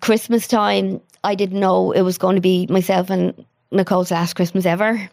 [0.00, 4.66] Christmas time, I didn't know it was going to be myself and Nicole's last Christmas
[4.66, 5.10] ever.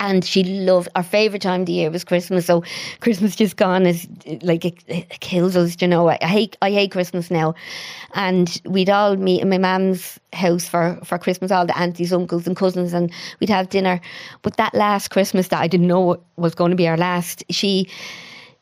[0.00, 2.46] And she loved our favorite time of the year was Christmas.
[2.46, 2.62] So
[3.00, 4.06] Christmas just gone is
[4.42, 5.76] like it, it kills us.
[5.80, 7.54] You know, I, I hate I hate Christmas now.
[8.14, 12.46] And we'd all meet in my mum's house for for Christmas, all the aunties, uncles,
[12.46, 14.00] and cousins, and we'd have dinner.
[14.42, 17.88] But that last Christmas that I didn't know was going to be our last, she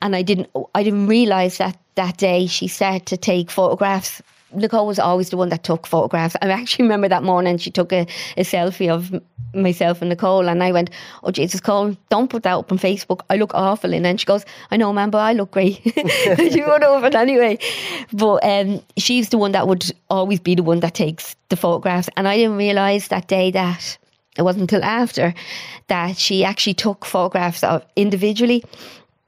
[0.03, 4.23] and I didn't I didn't realize that that day she started to take photographs.
[4.57, 6.37] Nicole was always the one that took photographs.
[6.43, 9.15] I actually remember that morning she took a, a selfie of
[9.55, 10.91] myself and Nicole, and I went,
[11.23, 13.21] "Oh Jesus, Cole, don't put that up on Facebook.
[13.31, 16.63] I look awful." And then she goes, "I know, man, but I look great." she
[16.63, 17.59] went over it anyway.
[18.13, 22.09] But um, she's the one that would always be the one that takes the photographs,
[22.17, 23.99] and I didn't realize that day that
[24.39, 25.35] it wasn't until after
[25.89, 28.65] that she actually took photographs of individually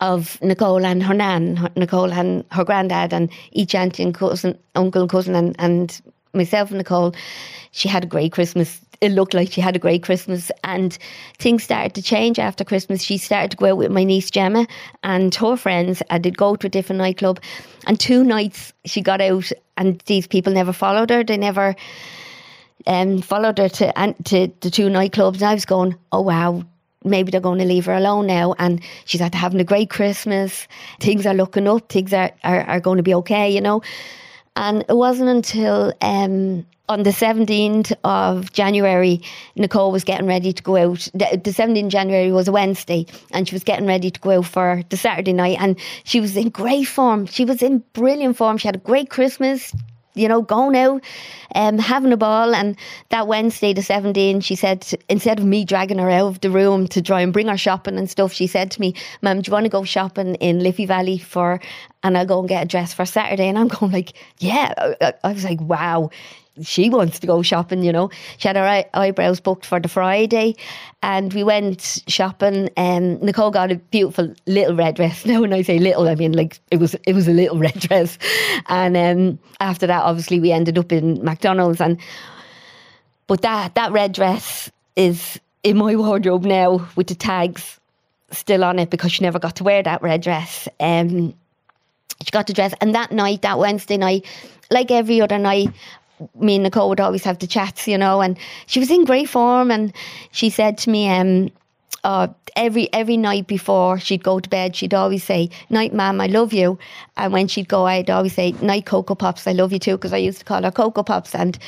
[0.01, 5.03] of Nicole and her nan, Nicole and her granddad, and each auntie and cousin, uncle
[5.03, 6.01] and cousin, and, and
[6.33, 7.15] myself and Nicole.
[7.73, 8.81] She had a great Christmas.
[9.01, 10.99] it looked like she had a great Christmas and
[11.39, 13.03] things started to change after Christmas.
[13.03, 14.67] She started to go out with my niece Gemma
[15.03, 17.41] and her friends and they'd go to a different nightclub.
[17.87, 21.23] And two nights she got out and these people never followed her.
[21.23, 21.77] They never
[22.87, 25.35] um, followed her to, to the two nightclubs.
[25.35, 26.65] And I was going, oh wow,
[27.05, 28.55] maybe they're going to leave her alone now.
[28.59, 30.67] And she's had having a great Christmas.
[31.01, 31.89] Things are looking up.
[31.89, 33.83] Things are, are, are going to be okay, you know.
[34.57, 39.21] And it wasn't until um, on the 17th of January,
[39.57, 41.09] Nicole was getting ready to go out.
[41.15, 44.39] The, the 17th of January was a Wednesday, and she was getting ready to go
[44.39, 45.59] out for the Saturday night.
[45.61, 47.27] And she was in great form.
[47.27, 48.59] She was in brilliant form.
[48.59, 49.73] She had a great Christmas.
[50.19, 51.03] You know, going out,
[51.55, 52.77] um, having a ball, and
[53.11, 56.89] that Wednesday, the 17th, she said, instead of me dragging her out of the room
[56.89, 59.53] to try and bring her shopping and stuff, she said to me, "Mum, do you
[59.53, 61.61] want to go shopping in Liffey Valley for,
[62.03, 64.75] and I'll go and get a dress for Saturday?" And I'm going like, "Yeah."
[65.25, 66.11] I was like, "Wow."
[66.63, 68.11] She wants to go shopping, you know.
[68.39, 70.57] She had her eye- eyebrows booked for the Friday
[71.03, 72.71] and we went shopping.
[72.77, 75.25] Um, Nicole got a beautiful little red dress.
[75.29, 77.75] Now when I say little, I mean like it was it was a little red
[77.81, 78.19] dress.
[78.67, 81.99] And um, after that obviously we ended up in McDonald's and
[83.27, 87.79] but that that red dress is in my wardrobe now with the tags
[88.31, 90.69] still on it because she never got to wear that red dress.
[90.81, 91.35] Um,
[92.23, 94.27] she got the dress, and that night, that Wednesday night,
[94.71, 95.69] like every other night,
[96.39, 99.29] me and Nicole would always have the chats, you know, and she was in great
[99.29, 99.71] form.
[99.71, 99.93] And
[100.33, 101.51] she said to me, um,
[102.05, 106.27] uh, every every night before she'd go to bed, she'd always say, "Night, ma'am, I
[106.27, 106.79] love you."
[107.17, 110.13] And when she'd go, I'd always say, "Night, Cocoa Pops, I love you too," because
[110.13, 111.35] I used to call her Cocoa Pops.
[111.35, 111.59] And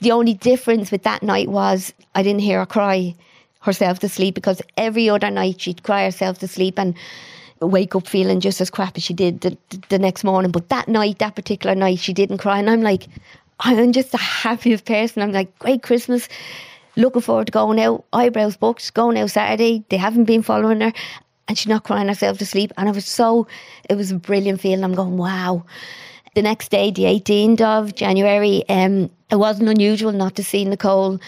[0.00, 3.14] the only difference with that night was I didn't hear her cry
[3.60, 6.94] herself to sleep because every other night she'd cry herself to sleep and
[7.60, 9.56] wake up feeling just as crap as she did the,
[9.90, 10.50] the next morning.
[10.50, 13.06] But that night, that particular night, she didn't cry, and I'm like,
[13.60, 15.22] I'm just the happiest person.
[15.22, 16.28] I'm like, great Christmas.
[16.96, 18.04] Looking forward to going out.
[18.12, 19.84] Eyebrows booked, going out Saturday.
[19.88, 20.92] They haven't been following her.
[21.48, 22.72] And she's not crying herself to sleep.
[22.76, 23.46] And I was so,
[23.88, 24.84] it was a brilliant feeling.
[24.84, 25.64] I'm going, wow.
[26.34, 31.18] The next day, the 18th of January, um, it wasn't unusual not to see Nicole.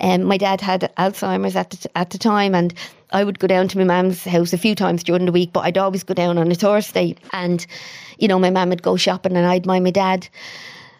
[0.00, 2.74] Um, my dad had Alzheimer's at the, at the time, and
[3.10, 5.60] I would go down to my mum's house a few times during the week, but
[5.60, 7.16] I'd always go down on a Thursday.
[7.32, 7.64] And,
[8.18, 10.28] you know, my mum would go shopping and I'd mind my dad.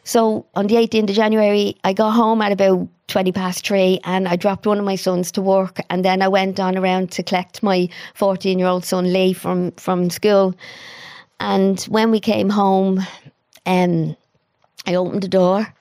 [0.09, 4.27] So on the 18th of January, I got home at about 20 past three and
[4.27, 5.81] I dropped one of my sons to work.
[5.91, 9.73] And then I went on around to collect my 14 year old son, Lee, from,
[9.73, 10.55] from school.
[11.41, 13.01] And when we came home,
[13.67, 14.17] um,
[14.87, 15.75] I opened the door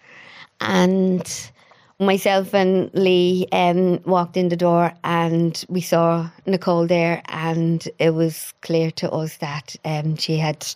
[0.60, 1.50] and
[1.98, 8.10] myself and Lee um, walked in the door and we saw Nicole there and it
[8.10, 10.68] was clear to us that um, she had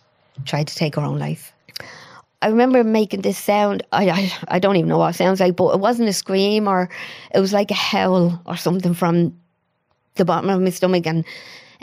[0.46, 1.52] tried to take her own life.
[2.42, 3.84] I remember making this sound.
[3.92, 6.68] I, I I don't even know what it sounds like, but it wasn't a scream
[6.68, 6.90] or
[7.34, 9.38] it was like a howl or something from
[10.16, 11.06] the bottom of my stomach.
[11.06, 11.26] And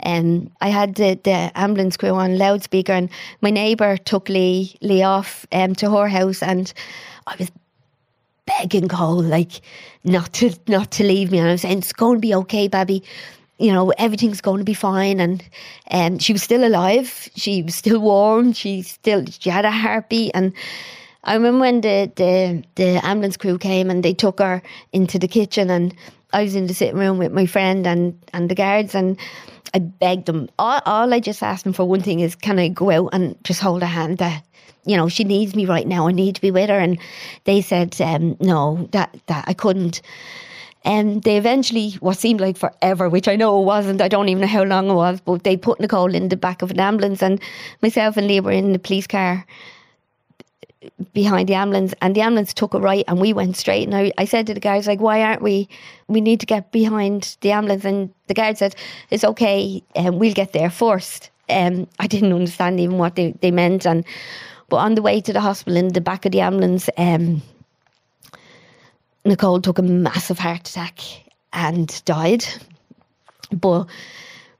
[0.03, 3.09] um, I had the, the ambulance crew on loudspeaker, and
[3.41, 6.71] my neighbour took Lee Lee off um, to her house, and
[7.27, 7.51] I was
[8.45, 9.61] begging Cole like
[10.03, 12.67] not to not to leave me, and I was saying it's going to be okay,
[12.67, 13.03] baby
[13.59, 15.19] you know, everything's going to be fine.
[15.19, 15.43] And
[15.91, 17.29] um, she was still alive.
[17.35, 18.53] She was still warm.
[18.53, 20.31] She still she had a heartbeat.
[20.33, 20.53] And
[21.23, 24.61] I remember when the, the, the ambulance crew came and they took her
[24.93, 25.93] into the kitchen and
[26.31, 29.19] I was in the sitting room with my friend and, and the guards and
[29.73, 30.49] I begged them.
[30.57, 33.35] All, all I just asked them for one thing is, can I go out and
[33.43, 34.19] just hold her hand?
[34.19, 34.43] That
[34.85, 36.07] you know, she needs me right now.
[36.07, 36.79] I need to be with her.
[36.79, 36.97] And
[37.43, 40.01] they said, um, no, that that I couldn't.
[40.85, 44.41] And they eventually, what seemed like forever, which I know it wasn't, I don't even
[44.41, 47.21] know how long it was, but they put Nicole in the back of an ambulance
[47.21, 47.41] and
[47.81, 49.45] myself and Lee were in the police car
[51.13, 51.93] behind the ambulance.
[52.01, 53.87] And the ambulance took a right and we went straight.
[53.87, 55.67] And I, I said to the guards like why aren't we
[56.07, 57.83] we need to get behind the ambulance?
[57.83, 58.75] And the guard said
[59.09, 61.29] it's okay and um, we'll get there first.
[61.49, 63.85] Um, I didn't understand even what they, they meant.
[63.85, 64.05] And
[64.69, 67.41] but on the way to the hospital in the back of the ambulance um,
[69.29, 70.99] Nicole took a massive heart attack
[71.53, 72.45] and died.
[73.51, 73.85] But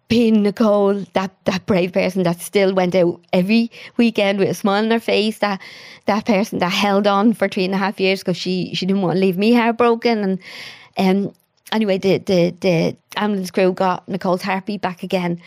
[0.09, 4.83] being Nicole, that, that brave person that still went out every weekend with a smile
[4.83, 5.59] on her face, that
[6.05, 9.01] that person that held on for three and a half years because she, she didn't
[9.01, 10.39] want to leave me heartbroken.
[10.97, 11.33] And um,
[11.71, 15.41] anyway, the, the, the ambulance crew got Nicole's heartbeat back again.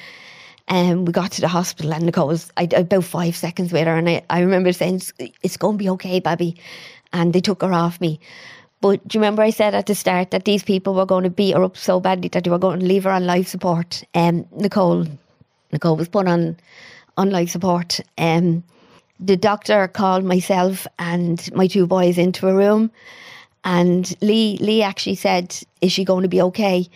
[0.66, 3.86] And um, we got to the hospital, and Nicole was I, about five seconds with
[3.86, 3.96] her.
[3.96, 6.56] And I, I remember saying, It's, it's going to be okay, baby.
[7.12, 8.20] And they took her off me.
[8.82, 11.30] But do you remember I said at the start that these people were going to
[11.30, 14.02] beat her up so badly that they were going to leave her on life support?
[14.12, 15.06] Um, Nicole,
[15.70, 16.56] Nicole was put on
[17.16, 18.00] on life support.
[18.18, 18.64] Um,
[19.20, 22.90] the doctor called myself and my two boys into a room,
[23.64, 26.88] And Lee Lee actually said, "Is she going to be okay?"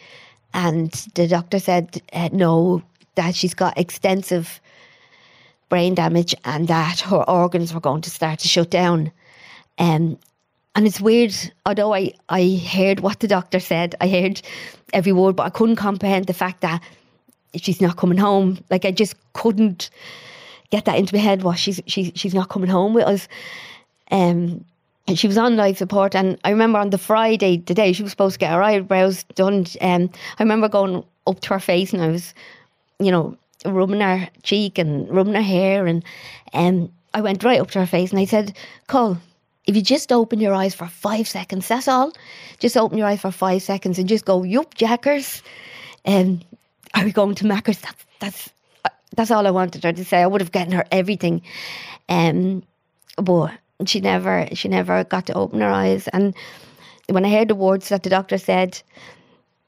[0.53, 2.83] And the doctor said, uh, "No,
[3.15, 4.61] that she's got extensive
[5.69, 9.13] brain damage and that her organs were going to start to shut down."
[9.79, 10.19] Um,
[10.77, 11.35] and it's weird,
[11.65, 14.43] although I, I heard what the doctor said, I heard
[14.93, 16.83] every word, but I couldn't comprehend the fact that
[17.55, 18.59] she's not coming home.
[18.71, 19.89] Like I just couldn't
[20.71, 21.43] get that into my head.
[21.43, 23.27] What she's she's she's not coming home with us.
[24.11, 24.67] Um,
[25.09, 28.03] and she was on life support, and I remember on the Friday, the day she
[28.03, 29.65] was supposed to get her eyebrows done.
[29.81, 32.35] Um, I remember going up to her face, and I was,
[32.99, 36.05] you know, rubbing her cheek and rubbing her hair, and
[36.53, 38.57] um, I went right up to her face, and I said,
[38.89, 39.17] "Cole,
[39.67, 42.13] if you just open your eyes for five seconds, that's all.
[42.59, 45.43] Just open your eyes for five seconds and just go, yup, jackers.
[46.05, 46.41] Um,
[46.95, 47.81] are we going to Macca's?
[47.81, 48.51] That's that's
[48.85, 50.23] uh, that's all I wanted her to say.
[50.23, 51.43] I would have gotten her everything,
[52.09, 52.63] um,
[53.17, 53.53] but
[53.87, 56.09] she never she never got to open her eyes.
[56.09, 56.35] And
[57.09, 58.81] when I heard the words that the doctor said,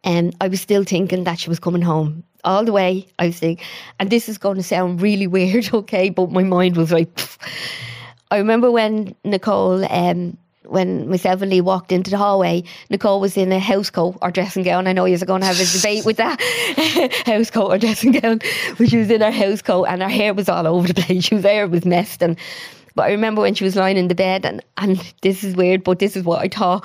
[0.04, 3.06] um, I was still thinking that she was coming home all the way.
[3.18, 3.66] I was thinking,
[3.98, 6.08] and this is going to sound really weird, okay?
[6.08, 7.10] But my mind was like.
[8.30, 9.84] I remember when Nicole.
[9.90, 14.18] Um, when myself and Lee walked into the hallway, Nicole was in a house coat
[14.20, 14.86] or dressing gown.
[14.86, 16.38] I know you're going to have a debate with that
[17.26, 18.40] house coat or dressing gown,
[18.76, 21.24] but she was in her house coat and her hair was all over the place.
[21.24, 22.22] She was hair was messed.
[22.22, 22.38] And
[22.94, 25.84] but I remember when she was lying in the bed, and and this is weird,
[25.84, 26.84] but this is what I thought.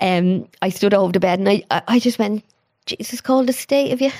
[0.00, 2.44] Um, I stood over the bed and I I, I just went,
[2.86, 4.10] Jesus, called the state of you.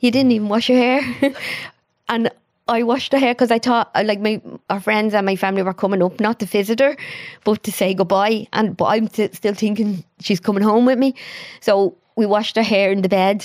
[0.00, 1.34] You didn't even wash your hair,
[2.08, 2.30] and
[2.68, 5.62] I washed her hair because I thought uh, like my our friends and my family
[5.62, 6.96] were coming up not to visit her,
[7.44, 8.48] but to say goodbye.
[8.52, 11.14] And but I'm st- still thinking she's coming home with me,
[11.60, 13.44] so we washed her hair in the bed,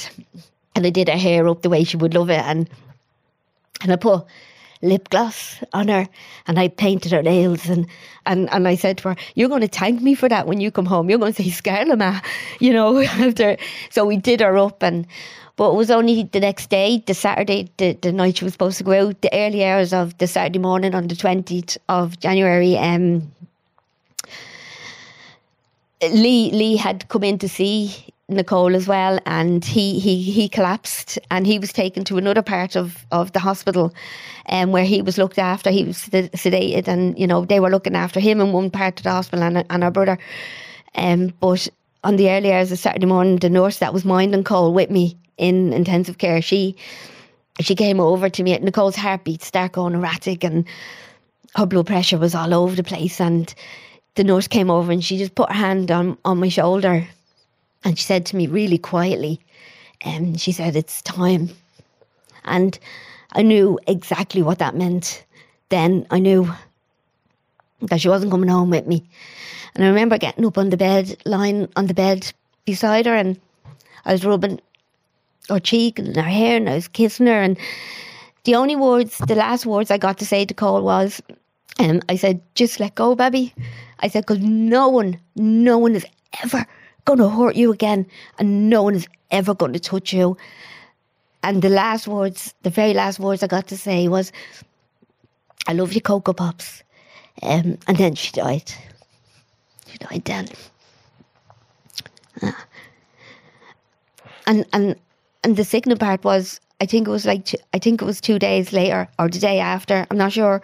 [0.75, 2.67] and I did her hair up the way she would love it, and
[3.81, 4.25] and I put
[4.81, 6.07] lip gloss on her,
[6.47, 7.85] and I painted her nails, and
[8.25, 10.71] and and I said to her, "You're going to thank me for that when you
[10.71, 11.09] come home.
[11.11, 12.21] You're going to say Scarlet, ma,"
[12.59, 12.99] you know.
[13.01, 13.57] After
[13.91, 15.05] so we did her up and.
[15.61, 18.79] But it was only the next day, the Saturday, the, the night she was supposed
[18.79, 22.75] to go out, the early hours of the Saturday morning on the 20th of January.
[22.79, 23.31] Um,
[26.01, 27.93] Lee Lee had come in to see
[28.27, 32.75] Nicole as well, and he he he collapsed, and he was taken to another part
[32.75, 33.93] of, of the hospital,
[34.49, 35.69] um, where he was looked after.
[35.69, 39.03] He was sedated, and you know they were looking after him in one part of
[39.03, 40.17] the hospital, and and our brother.
[40.95, 41.67] Um, but
[42.03, 45.17] on the early hours of Saturday morning, the nurse that was minding Cole with me
[45.37, 46.75] in intensive care, she
[47.59, 48.53] she came over to me.
[48.53, 50.65] At Nicole's heartbeat started going erratic, and
[51.55, 53.53] her blood pressure was all over the place, and
[54.15, 57.07] the nurse came over and she just put her hand on, on my shoulder
[57.83, 59.39] and she said to me really quietly,
[60.05, 61.49] um, she said, It's time.
[62.45, 62.77] And
[63.33, 65.23] I knew exactly what that meant.
[65.69, 66.51] Then I knew
[67.81, 69.03] that she wasn't coming home with me.
[69.73, 72.31] And I remember getting up on the bed, lying on the bed
[72.65, 73.39] beside her, and
[74.05, 74.59] I was rubbing
[75.51, 77.41] her cheek and her hair, and I was kissing her.
[77.41, 77.57] And
[78.43, 81.21] the only words, the last words I got to say to Cole was,
[81.79, 83.53] um, I said, just let go, baby.
[83.99, 86.05] I said, because no one, no one is
[86.43, 86.65] ever
[87.05, 88.05] going to hurt you again,
[88.39, 90.37] and no one is ever going to touch you.
[91.43, 94.31] And the last words, the very last words I got to say was,
[95.67, 96.83] I love you, Cocoa Pops.
[97.41, 98.71] Um, and then she died.
[99.87, 100.47] She died then.
[102.43, 102.65] Ah.
[104.47, 104.95] And and
[105.43, 108.21] and the sickening part was, I think it was like, two, I think it was
[108.21, 110.05] two days later or the day after.
[110.09, 110.61] I'm not sure.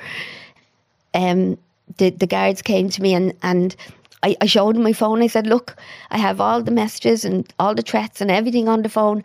[1.13, 1.57] Um,
[1.97, 3.75] the the guards came to me and and
[4.23, 5.21] I, I showed them my phone.
[5.21, 5.75] I said, "Look,
[6.11, 9.23] I have all the messages and all the threats and everything on the phone."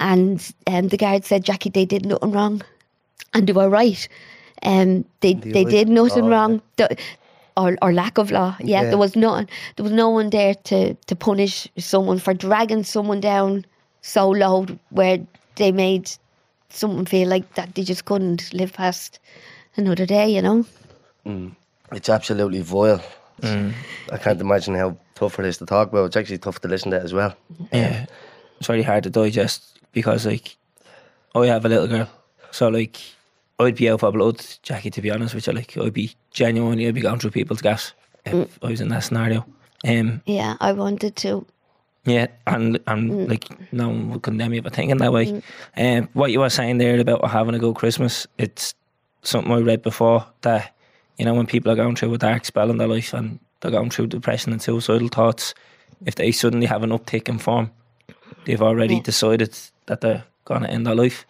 [0.00, 2.62] And um, the guard said, "Jackie, they did nothing wrong."
[3.34, 4.08] And they were right.
[4.62, 6.62] Um, they they did nothing law, wrong.
[6.76, 6.96] The-
[7.58, 8.54] or, or lack of law.
[8.60, 8.88] Yeah, Yeah.
[8.90, 9.36] there was no
[9.76, 13.64] there was no one there to, to punish someone for dragging someone down
[14.06, 15.18] so low where
[15.56, 16.10] they made
[16.68, 19.18] someone feel like that they just couldn't live past
[19.76, 20.28] another day.
[20.28, 20.66] You know.
[21.26, 21.56] Mm.
[21.92, 23.02] It's absolutely vile.
[23.42, 23.72] Mm.
[24.12, 26.06] I can't imagine how tough it is to talk about.
[26.06, 27.36] It's actually tough to listen to as well.
[27.72, 28.06] Yeah,
[28.58, 30.56] it's very hard to digest because like
[31.34, 32.08] I have a little girl,
[32.50, 32.98] so like
[33.58, 34.90] I'd be out for blood, Jackie.
[34.90, 37.92] To be honest with you, like I'd be genuinely, I'd be going through people's gas
[38.24, 38.48] if mm.
[38.62, 39.44] I was in that scenario.
[39.86, 41.46] Um, Yeah, I wanted to.
[42.06, 43.28] Yeah, and and mm.
[43.28, 45.26] like no one would condemn you for thinking that way.
[45.26, 45.42] Mm.
[45.76, 48.74] Um, what you were saying there about having a good Christmas, it's
[49.22, 50.74] something I read before that
[51.18, 53.72] you know when people are going through a dark spell in their life and they're
[53.72, 55.52] going through depression and suicidal thoughts,
[56.04, 57.72] if they suddenly have an uptick in form,
[58.44, 59.02] they've already mm.
[59.02, 61.26] decided that they're gonna end their life,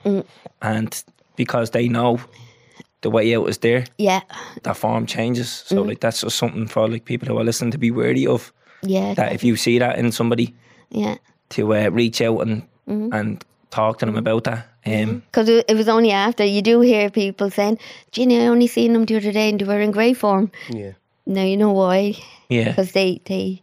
[0.61, 1.03] and
[1.37, 2.21] because they know
[3.01, 4.21] the way out is there, Yeah,
[4.63, 5.49] their form changes.
[5.67, 8.53] So like that's just something for like people who are listening to be wary of.
[8.83, 9.15] Yeah.
[9.15, 10.55] That if you see that in somebody,
[10.91, 11.17] yeah.
[11.51, 13.13] to uh, reach out and Mm-hmm.
[13.13, 14.69] and talk to them about that.
[14.87, 17.79] Um, Because it, it was only after you do hear people saying,
[18.13, 20.53] Ginny, I only seen them the other day and they were in great form.
[20.71, 20.93] Yeah.
[21.27, 22.15] Now you know why.
[22.49, 23.61] yeah, Because they, they,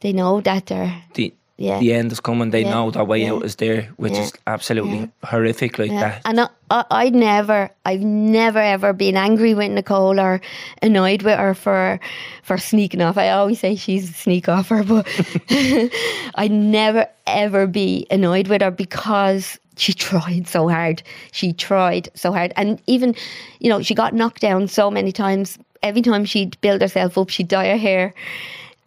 [0.00, 1.78] they know that they're, the yeah.
[1.78, 2.50] the end is coming.
[2.50, 3.32] They Yeah, know that way yeah.
[3.32, 5.78] out is there, which is absolutely horrific.
[5.78, 6.22] Like that.
[6.24, 10.40] And I, I, I'd never, I've never ever been angry with Nicole or
[10.82, 12.00] annoyed with her for
[12.42, 13.16] for sneaking off.
[13.18, 15.06] I always say she's a sneak offer, but
[16.34, 21.02] I'd never ever be annoyed with her because she tried so hard.
[21.32, 22.52] She tried so hard.
[22.56, 23.14] And even,
[23.60, 25.58] you know, she got knocked down so many times.
[25.82, 28.14] Every time she'd build herself up, she'd dye her hair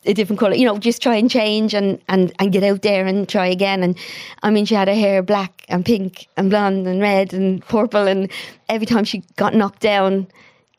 [0.07, 3.05] a different colour, you know, just try and change and, and, and get out there
[3.05, 3.83] and try again.
[3.83, 3.97] And
[4.41, 8.07] I mean, she had her hair black and pink and blonde and red and purple.
[8.07, 8.31] And
[8.69, 10.27] every time she got knocked down,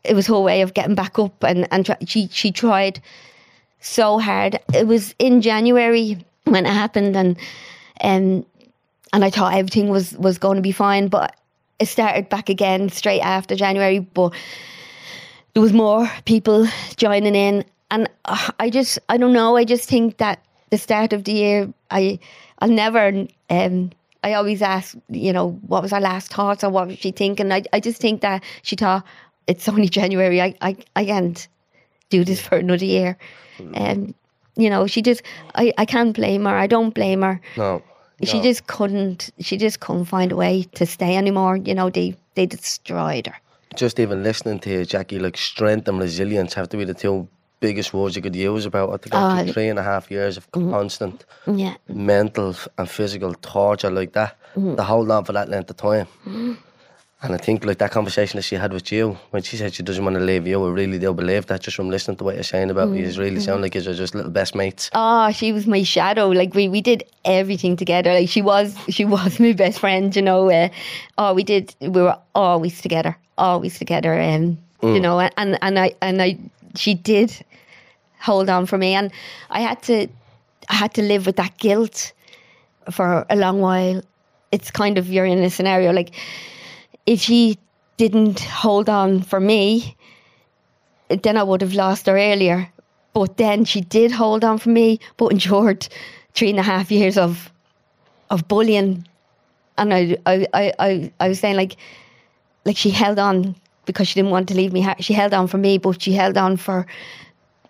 [0.04, 1.44] it was her way of getting back up.
[1.44, 3.00] And, and try, she, she tried
[3.80, 4.58] so hard.
[4.74, 7.16] It was in January when it happened.
[7.16, 7.36] And,
[8.02, 8.46] um,
[9.12, 11.08] and I thought everything was, was going to be fine.
[11.08, 11.36] But
[11.78, 13.98] it started back again straight after January.
[13.98, 14.32] But
[15.52, 16.66] there was more people
[16.96, 21.12] joining in and uh, i just i don't know i just think that the start
[21.12, 22.18] of the year i
[22.60, 23.90] i'll never um
[24.24, 27.52] i always ask you know what was her last thoughts or what was she thinking?
[27.52, 29.04] I, I just think that she thought
[29.46, 31.48] it's only january i i, I can't
[32.10, 33.18] do this for another year.
[33.74, 34.14] Um
[34.56, 35.22] you know she just
[35.54, 37.40] i i can't blame her i don't blame her.
[37.56, 37.82] No.
[38.22, 42.16] she just couldn't she just couldn't find a way to stay anymore you know they
[42.34, 43.36] they destroyed her.
[43.74, 47.28] Just even listening to you, Jackie, like strength and resilience have to be the two
[47.60, 49.02] biggest words you could use about it.
[49.02, 53.34] To go Ah, through three and a half years of constant yeah mental and physical
[53.34, 54.76] torture like that, Mm-hmm.
[54.76, 56.06] to hold on for that length of time.
[57.20, 59.82] And I think like that conversation that she had with you when she said she
[59.82, 62.36] doesn't want to leave you, I really do believe that just from listening to what
[62.36, 63.02] you're saying about you.
[63.04, 63.20] Mm-hmm.
[63.20, 64.88] You really sound like you're just little best mates.
[64.94, 66.28] Oh, she was my shadow.
[66.28, 68.12] Like we, we did everything together.
[68.14, 70.14] Like she was she was my best friend.
[70.14, 70.48] You know.
[70.50, 70.68] Uh,
[71.18, 71.74] oh, we did.
[71.80, 73.16] We were always together.
[73.36, 74.14] Always together.
[74.20, 75.18] Um, you know.
[75.20, 76.38] And and I and I
[76.76, 77.32] she did
[78.20, 79.10] hold on for me, and
[79.50, 80.08] I had to
[80.68, 82.12] I had to live with that guilt
[82.90, 84.02] for a long while.
[84.52, 86.14] It's kind of you're in a scenario like
[87.06, 87.58] if she
[87.96, 89.96] didn't hold on for me,
[91.08, 92.70] then I would have lost her earlier.
[93.12, 95.88] But then she did hold on for me, but endured
[96.34, 97.50] three and a half years of
[98.30, 99.06] of bullying.
[99.78, 101.76] And I, I, I, I, I was saying like,
[102.64, 103.54] like she held on
[103.88, 104.86] because she didn't want to leave me.
[105.00, 106.86] She held on for me, but she held on for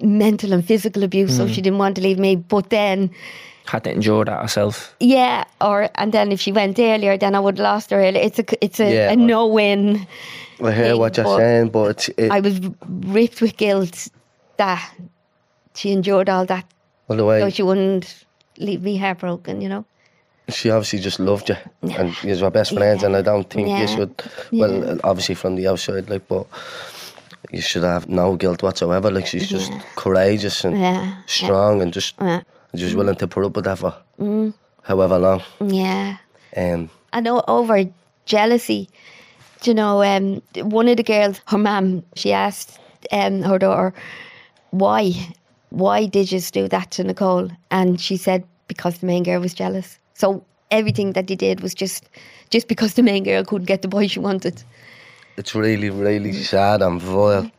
[0.00, 1.34] mental and physical abuse.
[1.36, 1.52] So hmm.
[1.52, 2.36] she didn't want to leave me.
[2.36, 3.10] But then,
[3.66, 4.94] Had to endure that herself.
[5.00, 8.22] yeah, or and then if she went earlier, then I would have lost her earlier.
[8.22, 10.06] It's a, it's a, Yeah, a no win.
[10.62, 14.08] I hear what you're saying, but it, I was ripped with guilt
[14.56, 14.82] that
[15.74, 16.66] she endured all that
[17.06, 18.24] well, the way so she wouldn't
[18.58, 19.84] leave me heartbroken, you know.
[20.48, 21.56] She obviously just loved you
[21.98, 23.80] and you were best friends and I don't think Yeah.
[23.82, 24.22] you should
[24.52, 26.46] well obviously from the outside like but
[27.52, 31.14] you should have no guilt whatsoever like she's just courageous and Yeah.
[31.26, 32.42] strong and just Yeah.
[32.74, 33.94] just willing to put up with that for
[34.82, 36.16] however long Yeah.
[36.56, 37.84] um I know over
[38.26, 38.88] jealousy.
[39.62, 40.40] Do you know, um,
[40.70, 42.78] one of the girls, her mum, she asked
[43.10, 43.92] um, her daughter,
[44.70, 45.12] why?
[45.70, 47.50] Why did you do that to Nicole?
[47.70, 49.98] And she said, because the main girl was jealous.
[50.18, 52.08] So everything that they did was just
[52.50, 54.62] just because the main girl couldn't get the boy she wanted.
[55.36, 57.50] it's really really sad and vile.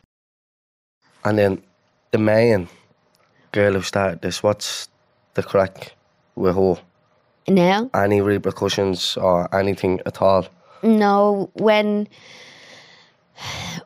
[1.24, 1.62] And then
[2.12, 2.68] the main
[3.54, 4.90] girl who started this what's
[5.36, 5.94] the crack
[6.36, 6.76] with her?
[7.48, 10.46] Now, any repercussions or anything at all?
[10.84, 12.08] No, when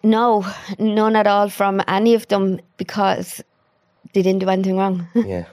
[0.04, 0.46] no,
[0.80, 3.44] none at all from any of them because
[4.14, 5.08] they didn't do anything wrong.
[5.14, 5.46] yeah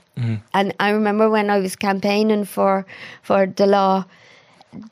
[0.55, 2.85] and I remember when I was campaigning for
[3.23, 4.05] for the law,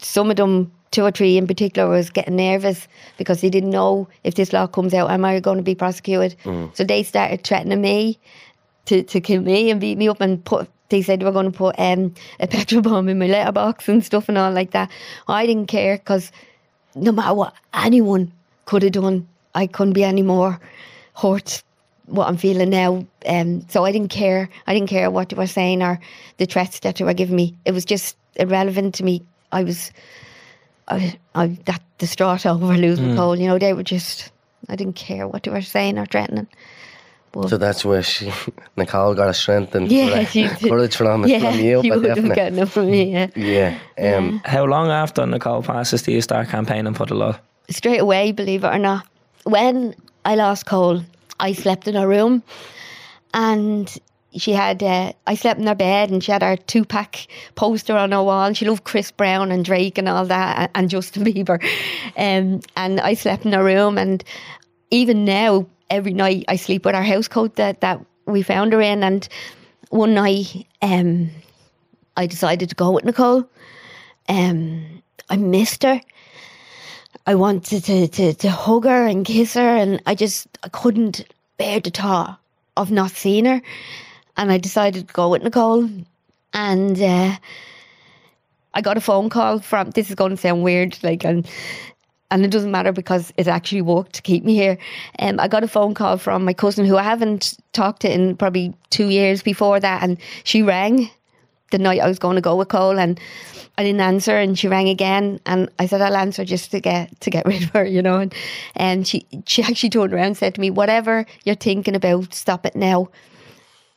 [0.01, 2.89] some of them, two or three in particular, was getting nervous
[3.19, 6.37] because they didn't know if this law comes out, am I going to be prosecuted?
[6.75, 8.19] So they started threatening me
[8.87, 10.69] to, to kill me and beat me up and put.
[10.89, 14.03] They said they were going to put um, a petrol bomb in my letterbox and
[14.03, 14.91] stuff and all like that.
[15.27, 16.33] I didn't care because
[16.95, 18.33] no matter what anyone
[18.65, 20.59] could have done, I couldn't be any more
[21.15, 21.63] hurt
[22.09, 23.07] what I'm feeling now.
[23.27, 24.49] Um, so I didn't care.
[24.67, 25.99] I didn't care what they were saying or
[26.39, 27.55] the threats that they were giving me.
[27.65, 29.23] It was just irrelevant to me.
[29.53, 29.91] I was,
[30.89, 33.37] I, I that distraught over losing Cole.
[33.39, 34.31] You know, they were just.
[34.69, 36.49] I didn't care what they were saying or threatening.
[37.47, 38.33] So that's where she,
[38.77, 40.69] Nicole got a strength and Yeah, coura- she did.
[40.71, 43.13] courage from, yeah, from you, you but would have gotten it from me.
[43.13, 43.29] Yeah.
[43.97, 44.17] Yeah.
[44.17, 47.39] Um, How long after Nicole passes do you start campaigning for the law?
[47.71, 49.07] straight away, believe it or not.
[49.45, 49.95] When
[50.25, 51.03] I lost Cole,
[51.41, 52.43] I slept in her room,
[53.35, 53.99] and
[54.37, 57.17] she had uh, I slept in her bed and she had our Tupac
[57.55, 58.53] poster on her wall.
[58.53, 61.63] She loved Chris Brown and Drake and all that and, Justin Bieber.
[62.17, 64.23] Um, and I slept in her room and
[64.91, 68.81] even now every night I sleep with our house coat that, that we found her
[68.81, 69.27] in and
[69.91, 71.31] one night um,
[72.17, 73.49] I decided to go with Nicole.
[74.29, 76.01] Um, I missed her.
[77.29, 81.27] I wanted to, to, to hug her and kiss her, and I just I couldn't
[81.59, 82.41] bear the thought
[82.79, 83.61] of not seeing her.
[84.39, 85.91] And I decided to go with Nicole.
[86.55, 87.37] And uh,
[88.73, 89.91] I got a phone call from.
[89.91, 91.47] This is going to sound weird, like and
[92.31, 94.79] and it doesn't matter because it actually worked to keep me here.
[95.19, 98.39] Um, I got a phone call from my cousin who I haven't talked to in
[98.39, 101.11] probably two years before that, and she rang
[101.71, 103.21] the night I was going to go with Cole, and
[103.77, 107.21] I didn't answer, and she rang again, and I said I'll answer just to get
[107.21, 108.35] to get rid of her, you know, and,
[108.77, 112.67] and she she actually turned around and said to me, "Whatever you're thinking about, stop
[112.67, 113.09] it now."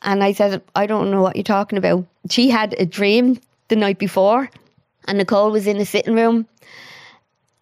[0.01, 3.75] And I said, "I don't know what you're talking about." She had a dream the
[3.75, 4.49] night before,
[5.07, 6.47] and Nicole was in the sitting room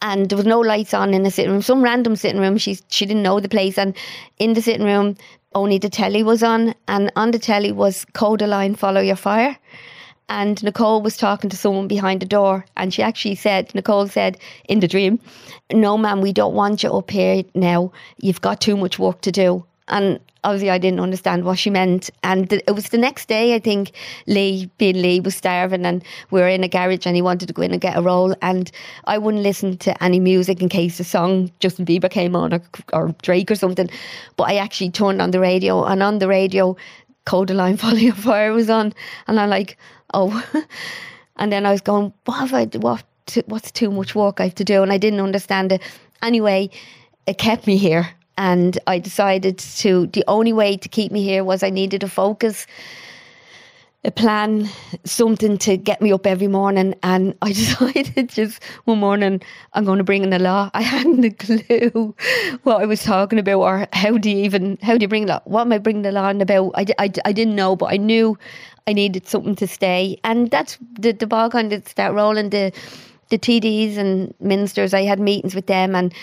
[0.02, 1.62] and there was no lights on in the sitting room.
[1.62, 2.58] Some random sitting room.
[2.58, 3.96] She she didn't know the place, and
[4.38, 5.16] in the sitting room
[5.56, 9.58] only the telly was on, and on the telly was Kodaline, Follow Your Fire.
[10.30, 14.38] And Nicole was talking to someone behind the door, and she actually said, Nicole said
[14.68, 15.20] in the dream,
[15.74, 17.92] "No, ma'am, we don't want you up here now.
[18.20, 22.10] You've got too much work to do." And obviously, I didn't understand what she meant.
[22.24, 23.92] And th- it was the next day, I think,
[24.28, 27.54] Lee, being Lee, was starving and we were in a garage and he wanted to
[27.54, 28.36] go in and get a roll.
[28.42, 28.72] And
[29.06, 32.62] I wouldn't listen to any music in case the song Justin Bieber came on or,
[32.94, 33.90] or Drake or something.
[34.38, 36.78] But I actually turned on the radio and on the radio,
[37.26, 38.94] Kodaline Follow Your Fire was on.
[39.28, 39.78] And I'm like,
[40.14, 40.46] oh.
[41.38, 43.04] and then I was going, what have I, what,
[43.46, 44.84] what's too much work I have to do?
[44.84, 45.82] And I didn't understand it.
[46.22, 46.70] Anyway,
[47.28, 51.44] it kept me here and I decided to the only way to keep me here
[51.44, 52.66] was I needed a focus,
[54.06, 54.70] a plan,
[55.04, 56.96] something to get me up every morning.
[57.04, 59.42] And I decided just one morning
[59.74, 60.70] I'm going to bring in the law.
[60.74, 62.16] I hadn't a clue
[62.64, 65.42] what I was talking about or how do you even how do you bring law?
[65.46, 66.72] What am I bringing the law in about?
[66.76, 68.38] I, I, I didn't know, but I knew
[68.88, 72.72] I needed something to stay, and that's the the ball kind of start rolling the
[73.30, 74.94] the TDs and ministers.
[74.94, 76.14] I had meetings with them and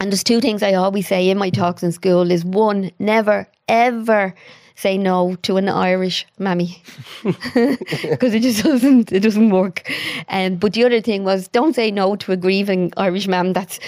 [0.00, 3.46] and there's two things I always say in my talks in school is one, never
[3.68, 4.34] ever
[4.80, 6.82] say no to an Irish mammy
[7.22, 9.90] because it just doesn't it doesn't work.
[10.28, 13.78] Um, but the other thing was don't say no to a grieving Irish mam that's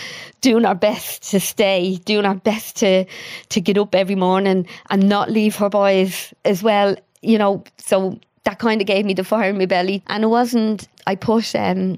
[0.43, 3.07] doing our best to stay, doing our best to
[3.49, 6.95] to get up every morning and not leave her boys as well.
[7.23, 10.29] You know, so that kind of gave me the fire in my belly, and it
[10.29, 10.89] wasn't.
[11.07, 11.97] I put um,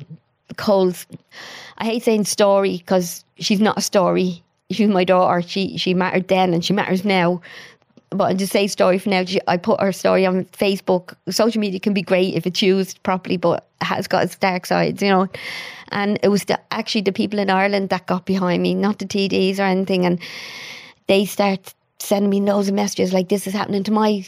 [0.57, 1.07] Cole's.
[1.79, 4.45] I hate saying story because she's not a story.
[4.71, 5.43] She's my daughter.
[5.43, 7.41] She she mattered then and she matters now.
[8.17, 9.25] But I just say story for now.
[9.49, 11.15] I put her story on Facebook.
[11.29, 14.67] Social media can be great if it's used properly, but it has got its dark
[14.67, 15.29] sides, you know.
[15.91, 19.05] And it was the, actually the people in Ireland that got behind me, not the
[19.05, 20.07] TDs or anything.
[20.07, 20.21] And
[21.09, 24.25] they start sending me loads of messages like this is happening to my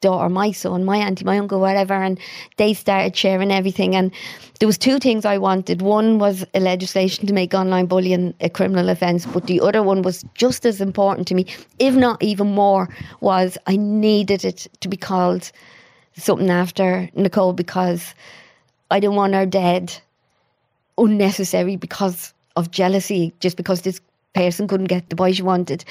[0.00, 2.18] daughter, my son, my auntie, my uncle, whatever, and
[2.56, 3.94] they started sharing everything.
[3.94, 4.12] And
[4.60, 5.82] there was two things I wanted.
[5.82, 10.02] One was a legislation to make online bullying a criminal offence, but the other one
[10.02, 11.46] was just as important to me,
[11.78, 12.88] if not even more,
[13.20, 15.50] was I needed it to be called
[16.16, 18.14] something after Nicole because
[18.90, 19.94] I didn't want her dead
[20.98, 24.00] unnecessary because of jealousy, just because this
[24.34, 25.84] person couldn't get the boy she wanted.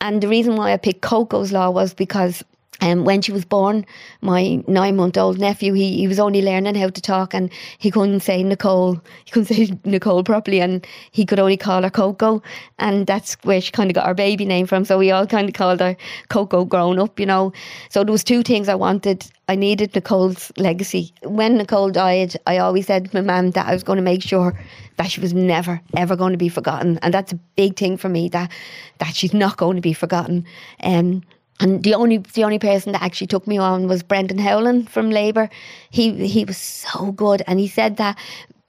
[0.00, 2.44] And the reason why I picked Coco's Law was because
[2.80, 3.86] um, when she was born,
[4.20, 7.90] my nine month old nephew, he, he was only learning how to talk and he
[7.90, 9.00] couldn't say Nicole.
[9.24, 12.42] He couldn't say Nicole properly and he could only call her Coco.
[12.78, 14.84] And that's where she kind of got her baby name from.
[14.84, 15.96] So we all kind of called her
[16.28, 17.52] Coco grown up, you know.
[17.88, 19.26] So there was two things I wanted.
[19.48, 21.14] I needed Nicole's legacy.
[21.22, 24.22] When Nicole died, I always said to my mum that I was going to make
[24.22, 24.58] sure
[24.96, 26.98] that she was never, ever going to be forgotten.
[27.02, 28.50] And that's a big thing for me, that,
[28.98, 30.44] that she's not going to be forgotten.
[30.82, 31.22] Um,
[31.60, 35.10] and the only the only person that actually took me on was Brendan Howlin from
[35.10, 35.48] Labour.
[35.90, 38.18] He he was so good, and he said that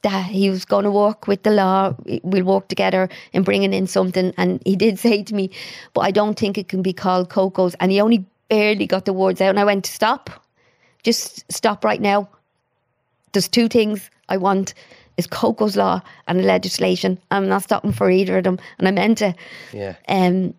[0.03, 1.93] that he was going to work with the law.
[2.23, 4.33] We'll work together in bringing in something.
[4.37, 5.51] And he did say to me,
[5.93, 9.13] "But I don't think it can be called Coco's." And he only barely got the
[9.13, 10.29] words out, and I went, "Stop,
[11.03, 12.29] just stop right now."
[13.33, 14.73] There's two things I want.
[15.17, 17.17] Is Coco's law and the legislation.
[17.31, 19.35] I'm not stopping for either of them, and I meant it.
[19.73, 19.95] Yeah.
[20.07, 20.53] Um,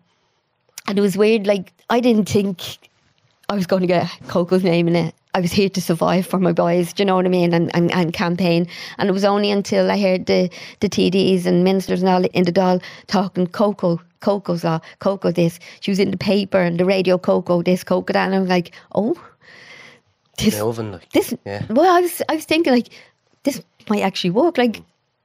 [0.87, 1.47] and it was weird.
[1.47, 2.77] Like I didn't think
[3.49, 5.15] I was going to get Coco's name in it.
[5.35, 6.91] I was here to survive for my boys.
[6.91, 7.53] Do you know what I mean?
[7.53, 8.67] And, and and campaign.
[8.97, 10.49] And it was only until I heard the
[10.79, 15.59] the TDs and ministers and all in the Dáil talking Coco Coco's law, Coco this.
[15.79, 18.25] She was in the paper and the radio, Coco this, Coco that.
[18.25, 19.15] And I'm like, oh,
[20.37, 21.09] this, oven, like.
[21.11, 21.33] this.
[21.45, 21.65] Yeah.
[21.69, 22.89] Well, I was, I was thinking like,
[23.43, 24.57] this might actually work.
[24.57, 24.81] Like,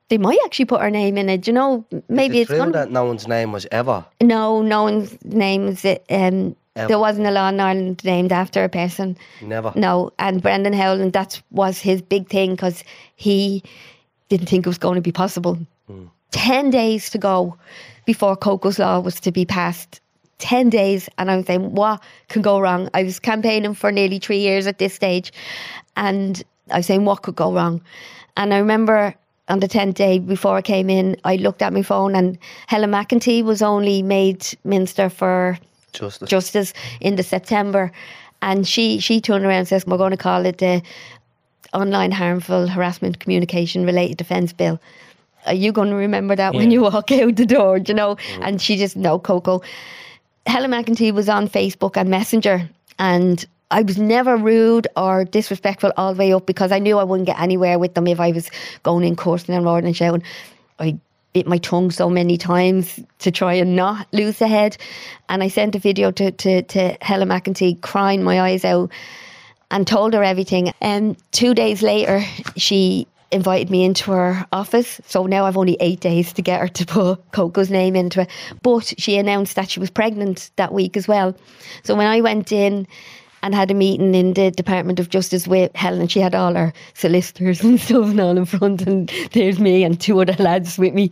[0.08, 1.46] they might actually put her name in it.
[1.46, 4.04] You know, maybe it's it true that no one's name was ever.
[4.22, 6.04] No, no one's name is it.
[6.10, 6.88] Um, Ever.
[6.88, 9.16] there wasn't a law in Ireland named after a person.
[9.40, 9.72] Never.
[9.76, 12.82] No, and Brendan Howlin, that was his big thing because
[13.14, 13.62] he
[14.28, 15.56] didn't think it was going to be possible.
[15.86, 16.06] Hmm.
[16.32, 17.56] 10 days to go
[18.06, 20.00] before Coco's Law was to be passed.
[20.38, 22.90] 10 days, and I was saying, what can go wrong?
[22.92, 25.32] I was campaigning for nearly three years at this stage,
[25.96, 26.42] and
[26.72, 27.80] I was saying, what could go wrong?
[28.36, 29.14] And I remember
[29.48, 32.90] on the 10th day before I came in, I looked at my phone, and Helen
[32.90, 35.58] McEntee was only made Minister for
[35.92, 36.28] Justice.
[36.28, 37.92] Justice in the September,
[38.42, 40.82] and she she turned around and says, "We're going to call it the
[41.72, 44.80] Online Harmful Harassment Communication Related Defence Bill."
[45.46, 47.78] Are you going to remember that when you walk out the door?
[47.78, 49.62] do You know, and she just no Coco.
[50.46, 52.68] Helen McEntee was on Facebook and Messenger,
[52.98, 57.02] and I was never rude or disrespectful all the way up because I knew I
[57.02, 58.48] wouldn't get anywhere with them if I was
[58.84, 60.22] going in cursing and roaring and shouting.
[60.78, 60.96] I
[61.32, 64.76] bit my tongue so many times to try and not lose the head,
[65.28, 68.92] and I sent a video to to, to Helen McEntee crying my eyes out
[69.72, 70.72] and told her everything.
[70.80, 72.24] And two days later,
[72.56, 75.00] she invited me into her office.
[75.08, 78.30] So now I've only eight days to get her to put Coco's name into it.
[78.62, 81.34] But she announced that she was pregnant that week as well.
[81.82, 82.86] So when I went in
[83.44, 86.72] and had a meeting in the Department of Justice with Helen, she had all her
[86.94, 90.94] solicitors and stuff and all in front, and there's me and two other lads with
[90.94, 91.10] me.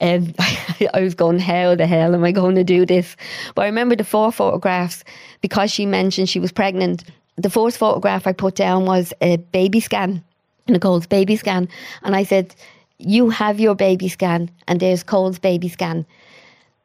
[0.00, 0.34] Um, and
[0.94, 3.14] I was going, how the hell am I going to do this?
[3.54, 5.04] But I remember the four photographs
[5.42, 7.04] because she mentioned she was pregnant.
[7.36, 10.24] The first photograph I put down was a baby scan,
[10.68, 11.68] Nicole's baby scan.
[12.04, 12.54] And I said,
[12.96, 16.06] You have your baby scan, and there's Cole's baby scan.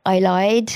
[0.05, 0.69] I lied.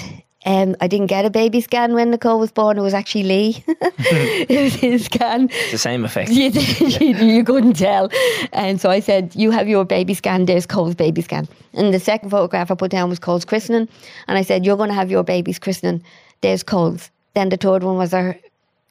[0.46, 2.78] Um, I didn't get a baby scan when Nicole was born.
[2.78, 3.64] It was actually Lee.
[3.68, 5.50] it was his scan.
[5.52, 6.30] It's the same effect.
[6.36, 8.10] You, you, you couldn't tell.
[8.54, 11.48] And so I said, You have your baby scan, there's Cole's baby scan.
[11.74, 13.88] And the second photograph I put down was Cole's christening.
[14.28, 16.04] And I said, You're going to have your baby's christening,
[16.42, 17.10] there's Cole's.
[17.34, 18.38] Then the third one was her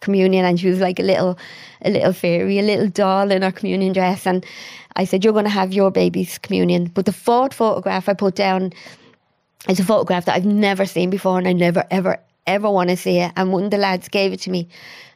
[0.00, 1.38] communion, and she was like a little,
[1.82, 4.26] a little fairy, a little doll in her communion dress.
[4.26, 4.44] And
[4.96, 6.86] I said, You're going to have your baby's communion.
[6.86, 8.72] But the fourth photograph I put down
[9.68, 12.96] is a photograph that I've never seen before, and I never, ever, ever want to
[12.96, 13.32] see it.
[13.36, 14.68] And one of the lads gave it to me,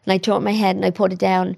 [0.05, 1.57] and I turned my head and I put it down,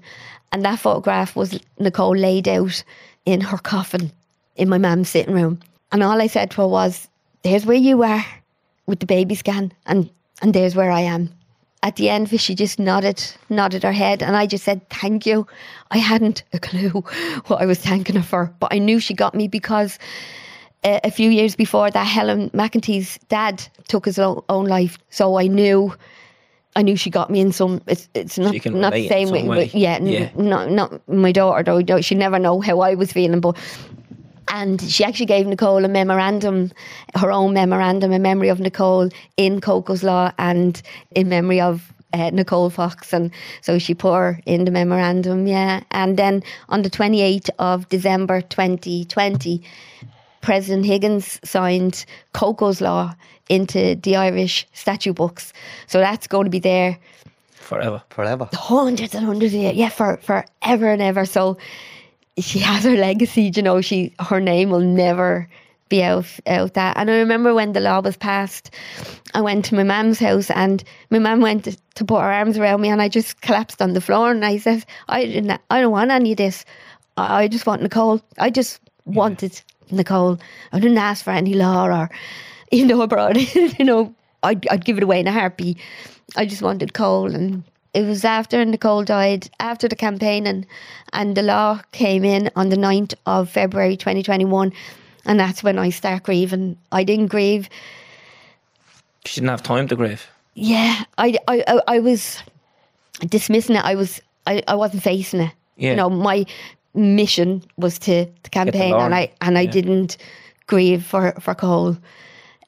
[0.51, 2.83] and that photograph was Nicole laid out
[3.25, 4.11] in her coffin
[4.55, 5.59] in my mum's sitting room,
[5.91, 7.07] and all I said to her was,
[7.43, 8.25] "There's where you are
[8.85, 10.09] with the baby scan, and
[10.41, 11.29] and there's where I am."
[11.83, 15.47] At the end she just nodded, nodded her head, and I just said, "Thank you."
[15.91, 16.89] I hadn't a clue
[17.47, 19.97] what I was thanking her for, but I knew she got me because
[20.83, 24.97] a, a few years before that, Helen McEntee's dad took his own, own life.
[25.09, 25.93] So I knew,
[26.75, 27.81] I knew she got me in some.
[27.87, 29.65] It's it's not not the same way, way.
[29.65, 30.29] but yeah, Yeah.
[30.35, 31.81] not not my daughter though.
[31.81, 33.57] though She never know how I was feeling, but.
[34.53, 36.71] And she actually gave Nicole a memorandum,
[37.15, 42.31] her own memorandum, in memory of Nicole in Coco's Law and in memory of uh,
[42.31, 43.13] Nicole Fox.
[43.13, 45.81] And so she put her in the memorandum, yeah.
[45.91, 49.63] And then on the 28th of December 2020,
[50.41, 53.13] President Higgins signed Coco's Law
[53.49, 55.53] into the Irish statute books.
[55.87, 56.97] So that's going to be there
[57.71, 58.03] Forever.
[58.09, 58.49] Forever.
[58.51, 61.25] hundreds and hundreds of years, yeah, for forever and ever.
[61.25, 61.57] So
[62.37, 65.47] she has her legacy, you know, she her name will never
[65.87, 66.97] be out out that.
[66.97, 68.71] And I remember when the law was passed,
[69.33, 72.57] I went to my mum's house and my mum went to, to put her arms
[72.57, 75.79] around me and I just collapsed on the floor and I said, I didn't I
[75.79, 76.65] don't want any of this.
[77.15, 78.19] I, I just want Nicole.
[78.37, 79.61] I just wanted
[79.91, 80.39] Nicole.
[80.71, 82.09] I didn't ask for any law or
[83.01, 84.13] I brought it, you know,
[84.43, 85.77] I'd, I'd give it away in a heartbeat.
[86.35, 87.63] I just wanted Cole and
[87.93, 90.65] it was after Nicole died, after the campaign and,
[91.13, 94.71] and the law came in on the 9th of February 2021
[95.25, 96.77] and that's when I start grieving.
[96.91, 97.69] I didn't grieve.
[99.25, 100.25] She didn't have time to grieve.
[100.55, 102.41] Yeah, I, I, I, I was
[103.27, 103.85] dismissing it.
[103.85, 105.51] I was I, I wasn't facing it.
[105.77, 105.91] Yeah.
[105.91, 106.45] You know, my
[106.93, 109.71] mission was to, to campaign and I and I yeah.
[109.71, 110.17] didn't
[110.67, 111.97] grieve for, for Cole.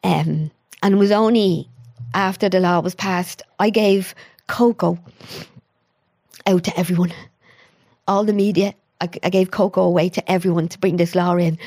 [0.04, 0.52] Um,
[0.82, 1.70] and it was only
[2.14, 4.14] after the law was passed, I gave
[4.48, 5.00] Coco
[6.46, 7.14] out to everyone.
[8.08, 11.58] All the media, I, I gave Coco away to everyone to bring this law in.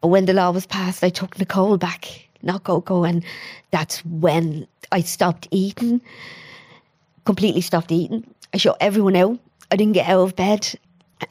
[0.00, 3.24] But when the law was passed, I took Nicole back, not Coco, and
[3.70, 6.00] that's when I stopped eating.
[7.24, 8.26] Completely stopped eating.
[8.52, 9.38] I shut everyone out.
[9.70, 10.78] I didn't get out of bed.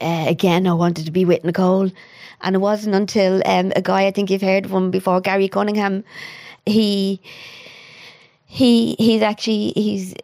[0.00, 1.90] Uh, again, I wanted to be with Nicole,
[2.40, 5.48] and it wasn't until um, a guy I think you've heard of him before, Gary
[5.48, 6.04] Cunningham,
[6.66, 7.20] he
[8.46, 10.14] he he's actually he's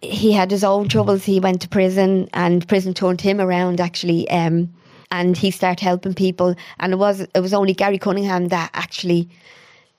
[0.00, 1.24] he had his own troubles.
[1.24, 4.30] He went to prison, and prison turned him around actually.
[4.30, 4.72] Um,
[5.10, 6.54] and he started helping people.
[6.78, 9.28] And it was it was only Gary Cunningham that actually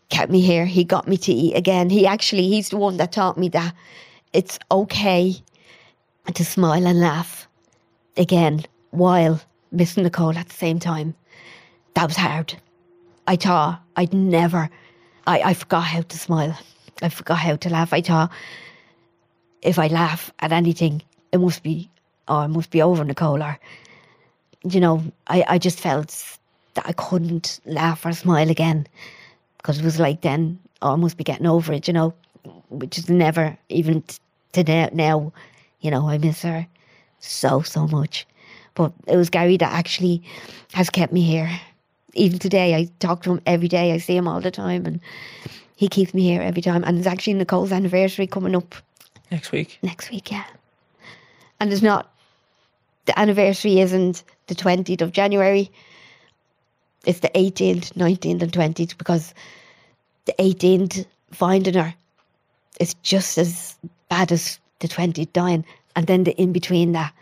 [0.09, 0.65] kept me here.
[0.65, 1.89] He got me to eat again.
[1.89, 3.73] He actually he's the one that taught me that
[4.33, 5.35] it's okay
[6.33, 7.47] to smile and laugh
[8.15, 11.15] again while missing Nicole at the same time.
[11.95, 12.55] That was hard.
[13.27, 14.69] I thought I'd never.
[15.27, 16.57] I, I forgot how to smile.
[17.01, 17.93] I forgot how to laugh.
[17.93, 18.31] I thought
[19.61, 21.89] if I laugh at anything, it must be,
[22.27, 23.41] oh, it must be over, Nicole.
[23.41, 23.59] Or,
[24.63, 26.37] you know, I, I just felt
[26.73, 28.87] that I couldn't laugh or smile again
[29.57, 32.13] because it was like then, oh, I must be getting over it, you know,
[32.69, 34.03] which is never, even
[34.53, 35.33] to now, now,
[35.81, 36.67] you know, I miss her
[37.19, 38.25] so, so much.
[38.75, 40.23] But it was Gary that actually
[40.73, 41.49] has kept me here.
[42.13, 43.91] Even today, I talk to him every day.
[43.93, 44.99] I see him all the time, and
[45.75, 46.83] he keeps me here every time.
[46.83, 48.75] And it's actually Nicole's anniversary coming up
[49.31, 49.79] Next week.
[49.81, 50.45] next week, yeah.
[51.59, 52.11] And it's not
[53.05, 55.71] the anniversary isn't the twentieth of January.
[57.05, 59.33] It's the eighteenth, nineteenth, and twentieth because
[60.25, 61.93] the eighteenth finding her
[62.79, 63.75] is just as
[64.09, 65.65] bad as the twentieth dying,
[65.95, 67.13] and then the in between that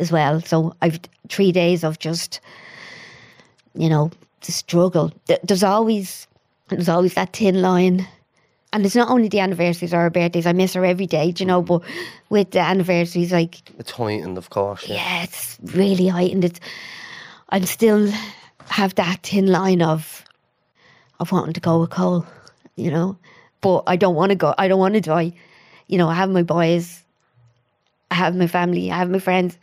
[0.00, 0.40] as well.
[0.40, 0.98] So I've
[1.28, 2.40] three days of just,
[3.74, 4.10] you know,
[4.44, 5.12] the struggle.
[5.44, 6.26] There's always
[6.68, 8.06] there's always that thin line.
[8.72, 10.46] And it's not only the anniversaries or her birthdays.
[10.46, 11.60] I miss her every day, you know.
[11.60, 11.82] But
[12.28, 14.86] with the anniversaries, like It's heightened, of course.
[14.86, 14.96] Yeah.
[14.96, 16.44] yeah, it's really heightened.
[16.44, 16.60] It's
[17.48, 18.12] I'm still
[18.66, 20.24] have that thin line of
[21.18, 22.24] of wanting to go with Cole,
[22.76, 23.16] you know.
[23.60, 24.54] But I don't want to go.
[24.56, 25.32] I don't want to die.
[25.88, 27.02] You know, I have my boys,
[28.10, 29.58] I have my family, I have my friends.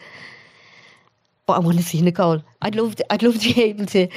[1.46, 2.44] But I want to see Nicole.
[2.62, 4.08] I'd love to, I'd love to be able to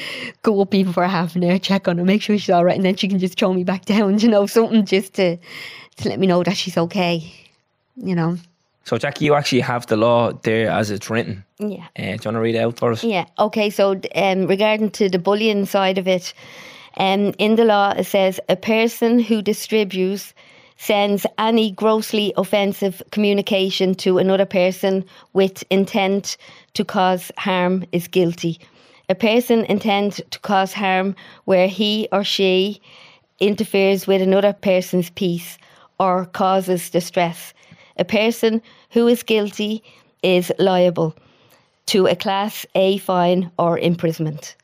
[0.43, 2.65] go up even for a half an hour, check on her, make sure she's all
[2.65, 5.37] right, and then she can just throw me back down, you know, something just to
[5.97, 7.33] to let me know that she's okay.
[7.97, 8.39] You know.
[8.85, 11.45] So, Jackie, you actually have the law there as it's written.
[11.59, 11.87] Yeah.
[11.97, 13.05] Uh, do you want to read it out for us?
[13.05, 13.27] Yeah.
[13.39, 13.71] Okay.
[13.71, 16.33] So, um, regarding to the bullying side of it,
[16.97, 20.35] um, in the law it says a person who distributes,
[20.81, 25.05] sends any grossly offensive communication to another person
[25.35, 26.39] with intent
[26.73, 28.59] to cause harm is guilty.
[29.11, 31.15] A person intends to cause harm
[31.45, 32.81] where he or she
[33.41, 35.59] interferes with another person's peace
[35.99, 37.53] or causes distress.
[37.99, 39.83] A person who is guilty
[40.23, 41.15] is liable
[41.87, 44.57] to a class A fine or imprisonment.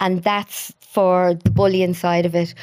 [0.00, 2.54] And that's for the bullying side of it.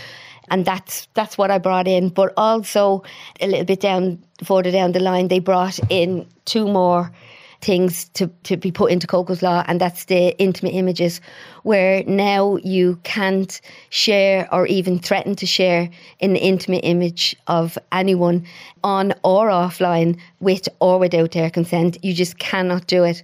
[0.52, 2.10] And that's that's what I brought in.
[2.10, 3.04] But also
[3.39, 7.12] a little bit down further down the line they brought in two more
[7.62, 11.20] things to, to be put into Coco's law and that's the intimate images
[11.64, 15.89] where now you can't share or even threaten to share
[16.22, 18.45] an intimate image of anyone
[18.84, 21.97] on or offline with or without their consent.
[22.04, 23.22] You just cannot do it.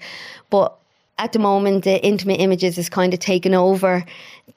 [0.50, 0.78] But
[1.18, 4.04] at the moment the intimate images is kind of taken over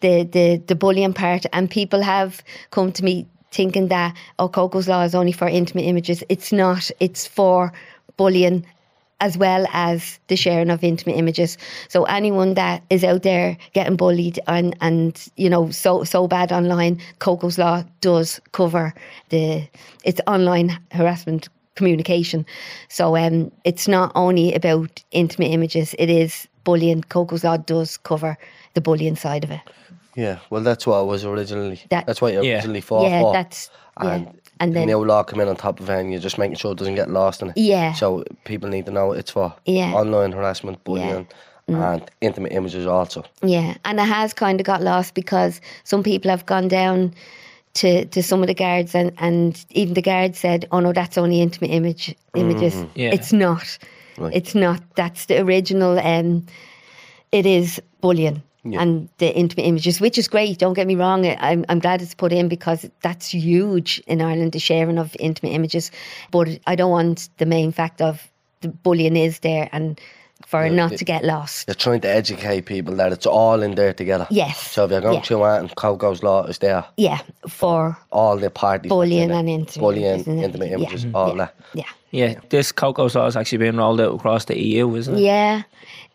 [0.01, 4.89] the, the, the bullying part and people have come to me thinking that oh Coco's
[4.89, 6.23] law is only for intimate images.
[6.29, 6.91] It's not.
[7.01, 7.73] It's for
[8.17, 8.67] bullying
[9.21, 11.59] as well as the sharing of intimate images.
[11.89, 16.53] So anyone that is out there getting bullied and and you know so so bad
[16.53, 18.95] online, Coco's law does cover
[19.31, 19.67] the
[20.05, 21.49] it's online harassment
[21.79, 22.45] communication.
[22.89, 27.03] So um it's not only about intimate images, it is bullying.
[27.09, 28.37] Coco's law does cover
[28.75, 29.61] the bullying side of it.
[30.17, 31.81] Yeah, well, that's what I was originally.
[31.91, 32.55] That- that's what you Yeah.
[32.57, 33.33] originally fought yeah, for.
[33.33, 33.71] that's
[34.03, 34.15] yeah.
[34.15, 34.27] and,
[34.61, 36.57] And the then new law come in on top of it, and you're just making
[36.59, 37.57] sure it doesn't get lost in it.
[37.57, 37.93] Yeah.
[37.95, 39.93] So people need to know it's for Yeah.
[39.95, 41.27] online harassment, bullying,
[41.69, 43.23] and intimate images also.
[43.43, 47.13] Yeah, and it has kind of got lost because some people have gone down
[47.75, 51.19] to, to some of the guards, and, and even the guards said, "Oh no, that's
[51.19, 52.85] only intimate image images.
[52.95, 53.11] Yeah.
[53.13, 53.79] It's not.
[54.17, 54.35] Right.
[54.35, 54.81] It's not.
[54.97, 55.99] That's the original.
[55.99, 56.47] Um,
[57.33, 60.59] it is bullying." And the intimate images, which is great.
[60.59, 61.25] Don't get me wrong.
[61.25, 64.53] I- I'm I'm glad it's put in because that's huge in Ireland.
[64.53, 65.91] The sharing of intimate images,
[66.31, 68.29] but I don't want the main fact of
[68.61, 69.99] the bullying is there and
[70.47, 71.67] for it not to get lost.
[71.69, 74.27] You're trying to educate people that it's all in there together.
[74.31, 74.59] Yes.
[74.71, 75.21] So if you're going Yeah.
[75.23, 77.19] through it and Coco's law is there, Yeah,
[77.49, 78.89] for all the parties.
[78.89, 79.53] Bullying and it.
[79.53, 80.45] intimate bullying, images, isn't it?
[80.45, 80.71] intimate
[81.05, 81.11] Yeah.
[81.15, 81.35] all yeah.
[81.37, 81.55] that.
[81.75, 81.85] Yeah.
[82.11, 85.21] Yeah, this Coco's law has actually been rolled out across the EU, isn't it?
[85.21, 85.63] Yeah.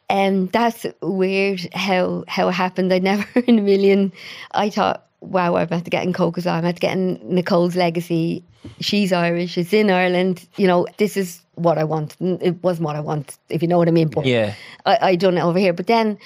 [0.09, 2.93] Um, that's weird how how it happened.
[2.93, 4.11] I never in a million
[4.51, 7.75] I thought, wow, I'm at to getting Coco's law, I'm at to get in Nicole's
[7.75, 8.43] legacy.
[8.79, 12.15] She's Irish, it's in Ireland, you know, this is what I want.
[12.19, 14.07] It wasn't what I want, if you know what I mean.
[14.07, 14.53] But Yeah.
[14.85, 15.73] I, I done it over here.
[15.73, 16.17] But then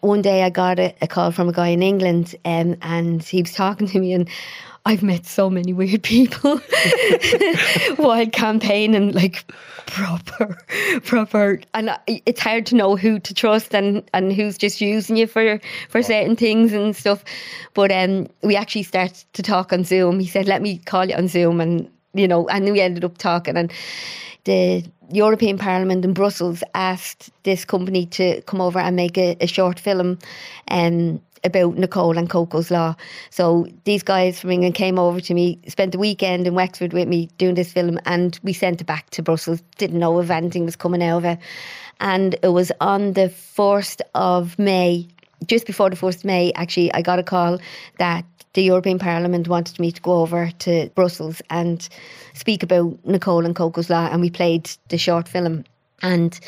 [0.00, 3.42] one day I got a, a call from a guy in England um, and he
[3.42, 4.28] was talking to me and
[4.84, 6.58] I've met so many weird people
[7.96, 9.44] while campaigning, like
[9.86, 10.58] proper,
[11.04, 11.60] proper.
[11.72, 15.60] And it's hard to know who to trust and, and who's just using you for,
[15.88, 17.22] for certain things and stuff.
[17.74, 20.18] But um, we actually started to talk on Zoom.
[20.18, 21.60] He said, let me call you on Zoom.
[21.60, 23.56] And, you know, and we ended up talking.
[23.56, 23.72] And
[24.44, 29.46] the European Parliament in Brussels asked this company to come over and make a, a
[29.46, 30.18] short film
[30.68, 32.94] um, about Nicole and Coco's Law.
[33.30, 37.08] So these guys from England came over to me, spent the weekend in Wexford with
[37.08, 39.62] me doing this film, and we sent it back to Brussels.
[39.78, 41.38] Didn't know if anything was coming out of it.
[42.00, 45.08] And it was on the 1st of May,
[45.46, 47.58] just before the 1st of May, actually, I got a call
[47.98, 48.24] that
[48.54, 51.88] the European Parliament wanted me to go over to Brussels and
[52.34, 55.64] speak about Nicole and Coco's Law, and we played the short film.
[56.02, 56.38] And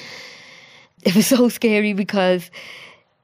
[1.05, 2.51] it was so scary because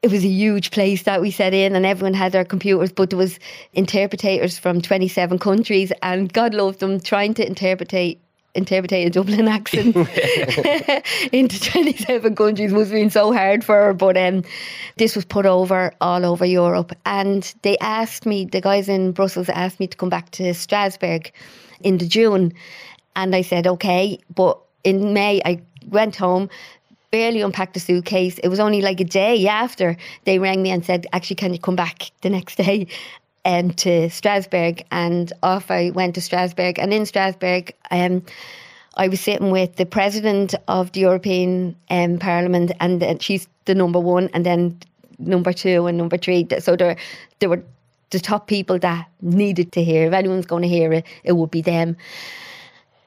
[0.03, 3.11] it was a huge place that we set in and everyone had their computers but
[3.11, 3.39] there was
[3.75, 8.21] interpreters from 27 countries and God love them trying to interpretate
[8.55, 9.95] interpretate a Dublin accent
[11.33, 14.43] into 27 countries must have been so hard for her but um,
[14.97, 16.93] this was put over all over Europe.
[17.07, 21.31] And they asked me the guys in Brussels asked me to come back to Strasbourg
[21.81, 22.53] in the June.
[23.15, 26.49] And I said okay but in May I went home
[27.11, 28.39] barely unpacked the suitcase.
[28.39, 31.59] It was only like a day after they rang me and said, actually, can you
[31.59, 32.87] come back the next day
[33.45, 34.85] um, to Strasbourg?
[34.91, 36.79] And off I went to Strasbourg.
[36.79, 38.23] And in Strasbourg, um,
[38.97, 44.01] I was sitting with the president of the European um, Parliament, and she's the number
[44.01, 44.79] one, and then
[45.19, 46.47] number two and number three.
[46.59, 46.97] So there,
[47.39, 47.63] there were
[48.11, 50.07] the top people that needed to hear.
[50.07, 51.97] If anyone's going to hear it, it would be them.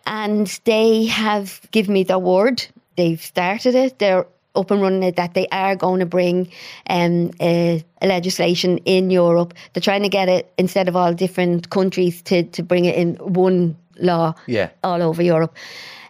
[0.06, 2.66] And they have given me the word.
[2.96, 4.00] They've started it.
[4.00, 4.26] They're
[4.56, 6.48] up and running it that they are going to bring
[6.89, 9.54] um, a, a legislation in Europe.
[9.74, 13.16] They're trying to get it instead of all different countries to, to bring it in
[13.16, 14.70] one law Yeah.
[14.84, 15.56] all over Europe.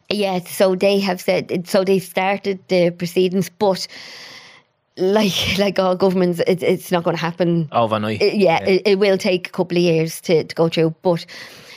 [0.10, 3.88] Yeah, so they have said so they started the proceedings, but
[4.98, 8.22] like like all governments, it, it's not going to happen Overnight.
[8.22, 10.94] it- yeah, It, it will take a couple of years to, to go through.
[11.02, 11.26] But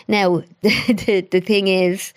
[0.08, 0.70] now, the,
[1.06, 2.12] the, the thing is,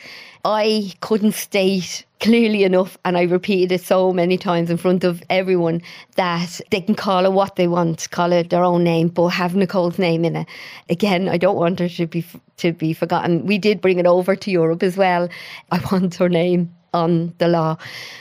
[0.45, 5.21] I couldn't state clearly enough, and I repeated it so many times in front of
[5.29, 5.81] everyone,
[6.15, 9.55] that they can call it what they want, call it their own name, but have
[9.55, 10.47] Nicole's name in it.
[10.89, 12.25] Again, I don't want her to be
[12.57, 13.45] to be forgotten.
[13.45, 15.29] We did bring it over to Europe as well.
[15.71, 17.77] I want her name on the law,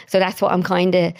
[0.07, 1.12] so that's what I'm kind of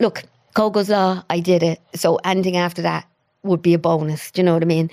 [0.00, 0.22] look.
[0.54, 1.80] Coco's law, I did it.
[1.94, 3.06] So anything after that
[3.42, 4.30] would be a bonus.
[4.30, 4.90] Do you know what I mean?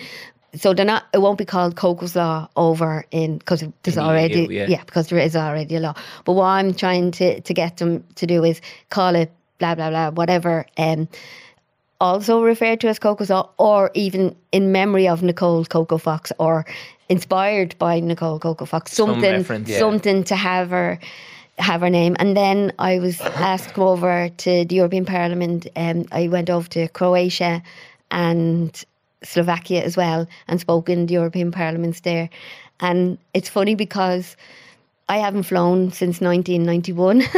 [0.56, 1.06] So they're not.
[1.14, 4.84] It won't be called Coco's law over in because there's In the already EU, yeah.
[4.84, 5.96] because there is already a law.
[6.26, 9.90] But what I'm trying to to get them to do is call it blah blah
[9.90, 10.66] blah whatever.
[10.78, 11.08] Um,
[12.00, 16.66] also referred to as Coco's law, or even in memory of Nicole Coco Fox, or
[17.10, 18.92] inspired by Nicole Coco Fox.
[18.92, 19.70] Some Something, reference.
[19.70, 19.80] Yeah.
[19.80, 21.00] something to have her
[21.60, 22.16] have her name.
[22.20, 25.68] And then I was asked over to the European Parliament.
[25.76, 27.62] Um, I went over to Croatia
[28.12, 28.84] and
[29.24, 32.30] Slovakia as well and spoke in the European Parliaments there.
[32.80, 34.36] And it's funny because
[35.10, 37.24] I haven't flown since 1991.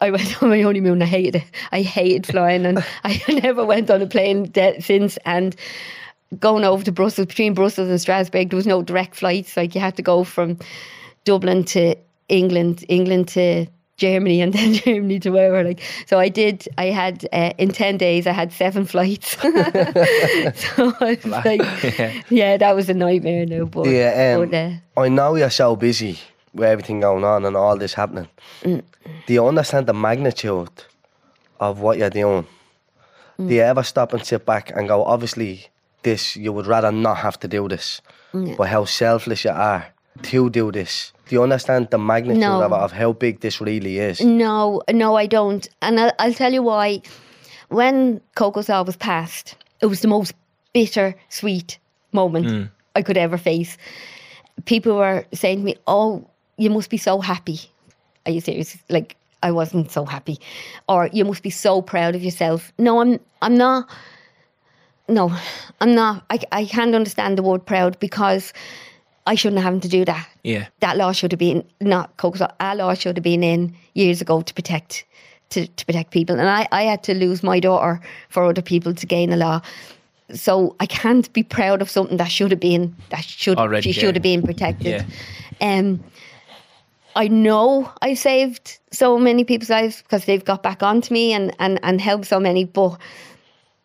[0.00, 1.02] I went on my honeymoon.
[1.02, 1.44] I hated it.
[1.72, 5.18] I hated flying, and I never went on a plane de- since.
[5.24, 5.54] And
[6.38, 9.56] going over to Brussels, between Brussels and Strasbourg, there was no direct flights.
[9.56, 10.58] Like you had to go from
[11.24, 11.94] Dublin to
[12.28, 13.66] England, England to
[13.98, 15.62] Germany, and then Germany to wherever.
[15.62, 16.66] Like so, I did.
[16.78, 19.32] I had uh, in ten days, I had seven flights.
[19.42, 21.60] so I was like,
[22.30, 22.56] yeah.
[22.56, 23.44] that was a nightmare.
[23.44, 26.18] Now, but, Yeah, um, but, uh, I know you're so busy
[26.54, 28.28] with everything going on and all this happening.
[28.62, 28.82] Mm.
[29.26, 30.70] Do you understand the magnitude
[31.60, 32.46] of what you're doing?
[33.38, 33.48] Mm.
[33.48, 35.68] Do you ever stop and sit back and go, obviously,
[36.02, 38.00] this, you would rather not have to do this,
[38.32, 39.86] but how selfless you are
[40.22, 41.12] to do this?
[41.28, 42.62] Do you understand the magnitude No.
[42.62, 44.20] of of how big this really is?
[44.20, 45.68] No, no, I don't.
[45.82, 47.02] And I'll, I'll tell you why.
[47.68, 50.32] When Coco's Law was passed, it was the most
[50.72, 51.78] bitter, sweet
[52.12, 52.62] moment hmm.
[52.96, 53.76] I could ever face.
[54.64, 56.26] People were saying to me, Oh,
[56.56, 57.60] you must be so happy.
[58.24, 58.76] Are you serious?
[58.88, 60.38] Like, I wasn't so happy.
[60.88, 62.72] Or you must be so proud of yourself.
[62.78, 63.88] No, I'm I'm not
[65.08, 65.34] no,
[65.80, 66.24] I'm not.
[66.30, 68.52] I, I can't understand the word proud because
[69.28, 70.66] I shouldn't have to do that Yeah.
[70.80, 74.20] that law should have been not Coco's law, a law should have been in years
[74.20, 75.04] ago to protect
[75.50, 76.38] to, to protect people.
[76.38, 79.60] And I, I had to lose my daughter for other people to gain a law.
[80.34, 84.00] So I can't be proud of something that should have been that should Already she
[84.00, 85.04] should have been protected.
[85.60, 85.78] Yeah.
[85.78, 86.02] Um
[87.16, 91.54] I know I saved so many people's lives because they've got back onto me and,
[91.58, 92.96] and, and helped so many, but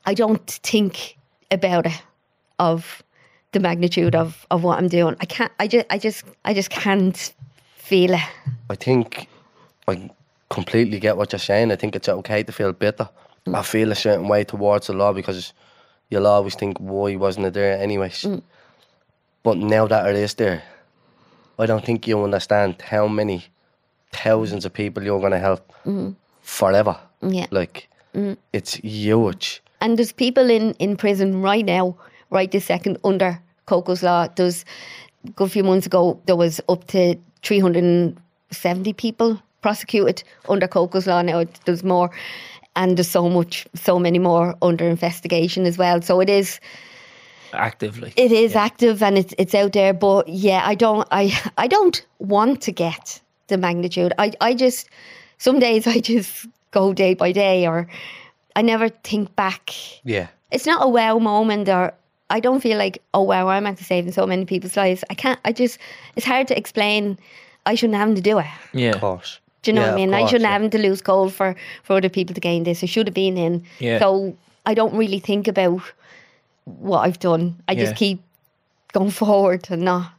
[0.06, 1.18] I don't think
[1.50, 2.02] about it
[2.60, 3.03] of
[3.54, 5.16] the magnitude of, of what I'm doing.
[5.20, 5.51] I can't.
[5.60, 5.86] I just.
[5.89, 6.26] I just.
[6.45, 7.34] I just can't
[7.76, 8.22] feel it.
[8.70, 9.28] I think
[9.88, 10.10] I
[10.49, 11.72] completely get what you're saying.
[11.72, 13.10] I think it's okay to feel bitter.
[13.54, 15.54] I feel a certain way towards the law because
[16.10, 18.24] you'll always think, why wasn't it there anyways?
[18.24, 18.41] Mm.
[19.43, 20.64] But now that it is there,
[21.60, 23.45] I don't think you understand how many
[24.12, 26.16] thousands of people you're going to help mm.
[26.41, 26.97] forever.
[27.22, 27.47] Yeah.
[27.51, 28.38] Like, mm.
[28.54, 29.62] it's huge.
[29.82, 31.97] And there's people in, in prison right now,
[32.34, 34.28] right this second, under Coco's law.
[34.36, 34.66] There's
[35.26, 41.22] a good few months ago, there was up to 370 people prosecuted under Coco's law.
[41.22, 42.10] Now it- there's more,
[42.76, 46.02] and there's so much, so many more under investigation as well.
[46.02, 46.60] So it is,
[47.54, 48.12] Actively.
[48.18, 49.94] it is active and it's it's out there.
[49.94, 54.12] But yeah, I don't, I, I don't want to get the magnitude.
[54.18, 54.90] I, I just,
[55.38, 57.88] some days I just go day by day, or
[58.56, 59.70] I never think back
[60.04, 60.28] Yeah.
[60.52, 61.94] it's not a wow moment or
[62.30, 65.03] I don't feel like, oh wow, I'm actually saving so many people's lives.
[65.09, 65.78] I can't I just
[66.15, 67.17] it's hard to explain
[67.65, 68.45] I shouldn't have to do it.
[68.74, 68.91] yeah.
[68.91, 69.39] Of course.
[69.61, 70.13] Do you know Yeah, what I of mean?
[70.13, 70.59] I shouldn't yeah.
[70.59, 72.84] have to lose Cole for, for other people to gain this.
[72.84, 73.63] I should have been in.
[73.80, 73.99] Yeah.
[73.99, 75.82] So I don't really think about
[76.65, 77.55] what I've done.
[77.69, 77.80] I Yeah.
[77.86, 78.21] just keep
[78.91, 80.11] going forward and not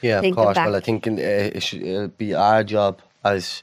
[0.00, 0.56] Yeah, of thinking course.
[0.56, 3.62] Well, I think in, uh, it should, it'll be our job as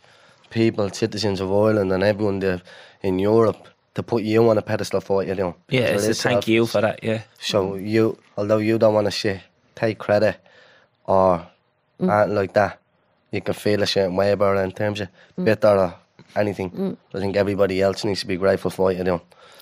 [0.51, 2.61] people, citizens of Ireland, and everyone there
[3.01, 5.56] in Europe to put you on a pedestal for what you're doing.
[5.70, 7.04] Yeah, So it's a thank you for that.
[7.04, 7.22] Yeah.
[7.39, 9.41] So you, although you don't want to say
[9.76, 10.38] take credit
[11.06, 11.48] or
[12.00, 12.10] Mm.
[12.12, 12.80] anything like that,
[13.32, 15.46] you can feel a certain way about it in terms of Mm.
[15.46, 15.93] bitter or
[16.36, 16.98] anything.
[17.14, 19.22] I think everybody else needs to be grateful for what you're doing.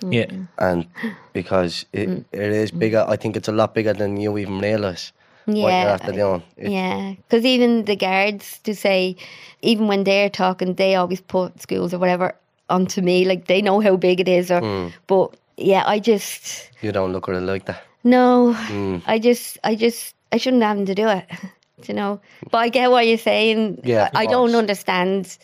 [0.09, 0.25] Yeah.
[0.57, 0.87] And
[1.33, 2.25] because it, Mm.
[2.31, 5.11] it is bigger, I think it's a lot bigger than you even realise
[5.45, 6.41] what you're Yeah, after doing.
[6.57, 9.15] Yeah, because even the guards to say,
[9.61, 12.33] even when they're talking, they always put schools or whatever
[12.69, 13.25] onto me.
[13.25, 14.51] Like they know how big it is.
[14.51, 14.87] Or, Hmm.
[15.07, 17.83] but yeah, I just You don't look at it like that.
[18.03, 18.53] no.
[18.53, 18.97] Hmm.
[19.07, 21.25] I just, I just, I shouldn't have to do it.
[21.87, 23.81] You know, but I get what you're saying.
[23.83, 25.37] Yeah, I, I don't understand.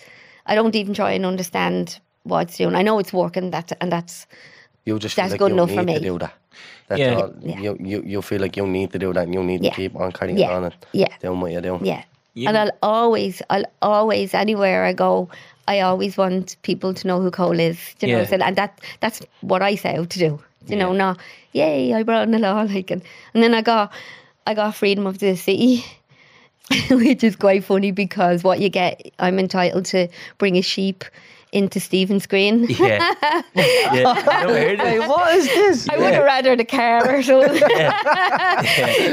[0.46, 2.76] I don't even try and understand what it's doing.
[2.76, 3.50] I know it's working.
[3.52, 4.26] That and that's
[4.86, 6.00] You just That's feel like good you enough need for to me.
[6.00, 6.34] do that.
[6.88, 7.16] That's Yeah.
[7.20, 7.34] all.
[7.42, 7.60] Yeah.
[7.60, 9.72] You, you you feel like you need to do that and you need Yeah.
[9.72, 10.56] to keep on carrying Yeah.
[10.56, 11.12] on and Yeah.
[11.20, 11.84] doing what you're doing.
[11.86, 12.04] Yeah.
[12.36, 15.28] You- And I'll always, I'll always, anywhere I go,
[15.70, 17.80] I always want people to know who Cole is.
[18.02, 18.26] You know, Yeah.
[18.26, 20.40] so, and that that's what I set out to do.
[20.68, 21.20] You know, not
[21.54, 23.02] yay, I brought in the law, like, and,
[23.34, 23.92] and then I got,
[24.48, 25.86] I got freedom of the city,
[26.90, 30.08] which is quite funny because what you get, I'm entitled to
[30.40, 31.04] bring a sheep
[31.52, 32.66] into Stephen's Green.
[32.70, 33.14] Yeah.
[33.22, 33.44] yeah.
[33.56, 35.08] I know, I heard it.
[35.08, 35.90] what is this?
[35.90, 37.62] I would have rather the car or something.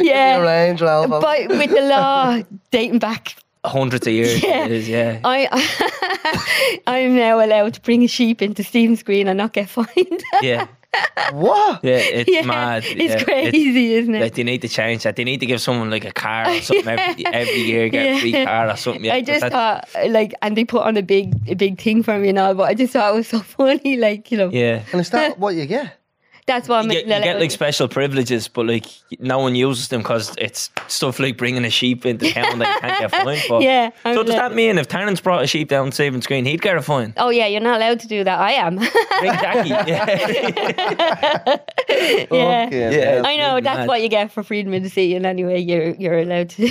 [0.04, 0.38] yeah.
[0.40, 1.20] Range Rover.
[1.20, 2.40] But with the law
[2.70, 3.36] dating back
[3.66, 4.42] Hundreds of years.
[4.42, 4.64] Yeah.
[4.64, 5.20] It is, yeah.
[5.24, 5.48] I
[6.86, 10.22] I'm now allowed to bring a sheep into Stephen's Green and not get fined.
[10.40, 10.66] Yeah.
[11.32, 11.84] what?
[11.84, 11.96] Yeah.
[11.98, 12.84] It's yeah, mad.
[12.86, 13.24] It's yeah.
[13.24, 14.20] crazy, isn't it?
[14.20, 15.16] Like they need to change that.
[15.16, 18.20] They need to give someone like a car or something every, every year, get a
[18.20, 19.04] free car or something.
[19.04, 22.02] Yeah, I 'cause just thought like, and they put on a big, a big thing
[22.02, 23.96] for me and all, but I just thought it was so funny.
[23.96, 24.82] Like, you know, yeah.
[24.92, 25.98] And is that what you get?
[26.47, 28.86] That's what I'm You get, you get like special privileges, but like
[29.18, 32.80] no one uses them because it's stuff like bringing a sheep into town that you
[32.88, 33.61] can't get fined for.
[33.62, 36.62] Yeah, I'm So does that mean if Terence brought a sheep down Stephen's Green, he'd
[36.62, 37.14] get a fine?
[37.16, 38.38] Oh yeah, you're not allowed to do that.
[38.38, 38.76] I am.
[39.20, 39.70] Bring Jackie.
[41.88, 42.68] Yeah.
[42.70, 42.90] yeah.
[42.90, 43.22] Yeah.
[43.24, 43.64] I know Mad.
[43.64, 46.68] that's what you get for freedom of the sea, and anyway, you're you're allowed to.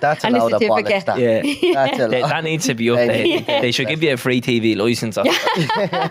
[0.00, 0.86] That's a and a load of bollocks.
[0.88, 1.06] certificate.
[1.06, 1.18] That.
[1.18, 1.74] Yeah.
[1.74, 2.30] That's a That, lot.
[2.30, 3.46] that needs to be updated.
[3.48, 3.60] Yeah.
[3.60, 5.16] They should give you a free TV license.
[5.18, 5.24] or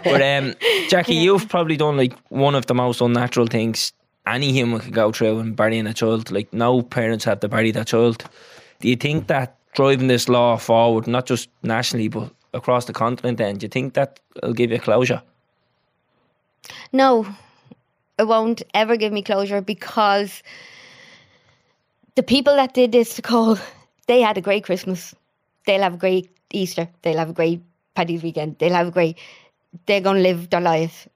[0.03, 0.55] but um,
[0.89, 3.93] Jackie, you've probably done like one of the most unnatural things
[4.28, 6.32] any human could go through in burying a child.
[6.32, 8.24] Like no parents have to bury their child.
[8.80, 13.38] Do you think that driving this law forward, not just nationally but across the continent,
[13.38, 15.22] then do you think that will give you closure?
[16.91, 17.26] No,
[18.18, 20.43] it won't ever give me closure because
[22.16, 23.58] the people that did this to Cole,
[24.08, 25.16] they had a great Christmas.
[25.66, 26.88] They'll have a great Easter.
[27.01, 27.62] They'll have a great
[27.93, 28.58] Paddy's weekend.
[28.60, 29.18] They'll have a great.
[29.86, 31.08] They're going to live their life.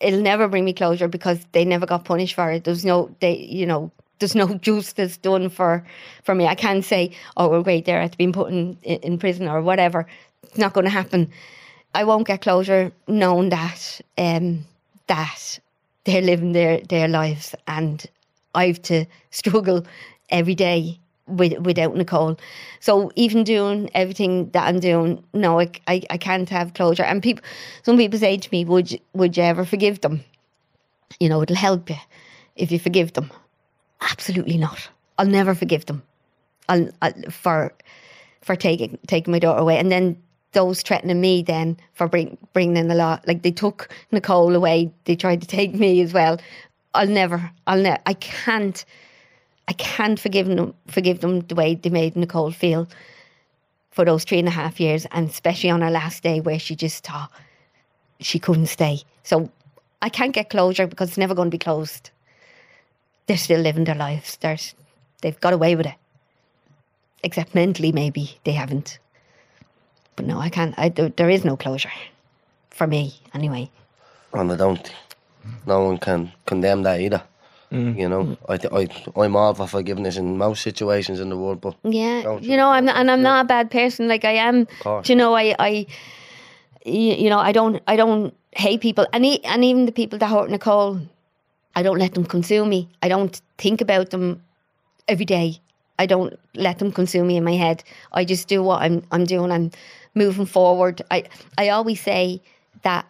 [0.00, 2.64] It'll never bring me closure because they never got punished for it.
[2.64, 5.84] There's no, they, you know, there's no justice done for
[6.24, 6.46] for me.
[6.46, 9.62] I can't say, oh, well, great, they're at being put in, in, in prison or
[9.62, 10.06] whatever.
[10.42, 11.30] It's not going to happen.
[11.94, 14.64] I won't get closure knowing that um,
[15.08, 15.58] that
[16.04, 18.06] they're living their, their lives and
[18.54, 19.84] I've to struggle
[20.30, 21.00] every day
[21.30, 22.36] with, without Nicole.
[22.80, 27.02] So even doing everything that I'm doing, no, I, I, I can't have closure.
[27.02, 27.44] And people,
[27.82, 30.22] some people say to me, would you, would you ever forgive them?
[31.18, 31.96] You know, it'll help you
[32.56, 33.30] if you forgive them.
[34.00, 34.88] Absolutely not.
[35.18, 36.02] I'll never forgive them.
[36.68, 37.72] I'll, I'll for
[38.42, 40.16] for taking taking my daughter away, and then
[40.52, 43.20] those threatening me then for bring, bringing in the law.
[43.26, 46.40] Like they took Nicole away, they tried to take me as well.
[46.94, 48.84] I'll never, I'll never, I can't
[49.70, 52.88] I can't forgive them forgive them the way they made Nicole feel
[53.92, 56.74] for those three and a half years, and especially on her last day where she
[56.74, 57.30] just thought
[58.18, 59.02] she couldn't stay.
[59.22, 59.48] So
[60.02, 62.10] I can't get closure because it's never going to be closed.
[63.26, 64.36] They're still living their lives.
[64.40, 64.58] They're,
[65.22, 65.94] they've got away with it.
[67.22, 68.98] Except mentally, maybe they haven't.
[70.16, 70.74] But no, I can't.
[70.78, 71.92] I, there, there is no closure
[72.70, 73.70] for me, anyway.
[74.32, 74.92] And I don't.
[75.64, 77.22] No one can condemn that either.
[77.72, 77.96] Mm.
[77.96, 78.36] You know, mm.
[78.48, 82.38] I, th- I, I'm all for forgiveness in most situations in the world, but Yeah,
[82.40, 84.08] you know, I'm not, and I'm not a bad person.
[84.08, 84.66] Like I am.
[85.04, 85.86] you know, I, I,
[86.84, 90.26] you know, I don't, I don't hate people, and e- and even the people that
[90.28, 91.00] hurt Nicole,
[91.76, 92.88] I don't let them consume me.
[93.02, 94.42] I don't think about them
[95.06, 95.60] every day.
[96.00, 97.84] I don't let them consume me in my head.
[98.12, 99.52] I just do what I'm, I'm doing.
[99.52, 99.70] I'm
[100.14, 101.02] moving forward.
[101.10, 101.24] I,
[101.58, 102.40] I always say
[102.82, 103.06] that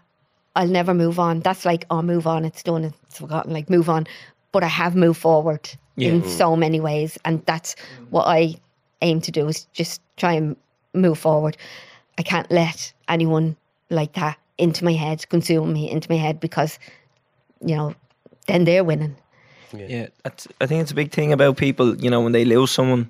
[0.56, 1.38] I'll never move on.
[1.40, 2.44] That's like, oh, move on.
[2.44, 2.92] It's done.
[3.04, 3.52] It's forgotten.
[3.52, 4.08] Like, move on.
[4.52, 6.28] But I have moved forward in mm.
[6.28, 7.76] so many ways, and that's
[8.10, 8.54] what I
[9.02, 10.56] aim to do is just try and
[10.94, 11.56] move forward.
[12.18, 13.56] I can't let anyone
[13.90, 16.78] like that into my head, consume me into my head, because
[17.64, 17.94] you know,
[18.46, 19.16] then they're winning.
[19.72, 21.96] Yeah, that's, I think it's a big thing about people.
[21.96, 23.08] You know, when they lose someone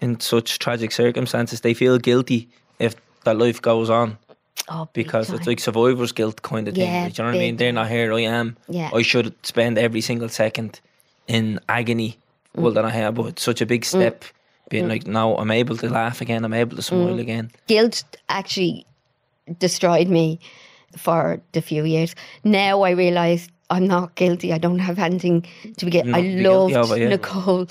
[0.00, 2.48] in such tragic circumstances, they feel guilty
[2.78, 4.18] if their life goes on
[4.68, 6.90] Oh, because it's like survivor's guilt kind of thing.
[6.92, 7.56] Yeah, like, do you know what I mean?
[7.56, 8.12] They're not here.
[8.12, 8.56] I am.
[8.68, 8.90] Yeah.
[8.92, 10.80] I should spend every single second
[11.28, 12.16] in agony.
[12.56, 12.62] Mm.
[12.62, 14.24] Well, that I have, but it's such a big step.
[14.68, 16.44] Being like, now I'm able to laugh again.
[16.44, 17.20] I'm able to smile Mm.
[17.20, 17.50] again.
[17.68, 18.84] guilt actually
[19.58, 20.40] destroyed me
[20.96, 22.14] for the few years.
[22.42, 24.52] Now I realise I'm not guilty.
[24.52, 25.46] I don't have anything
[25.76, 26.12] to be guilty.
[26.12, 27.08] I guilty loved yeah.
[27.08, 27.66] Nicole.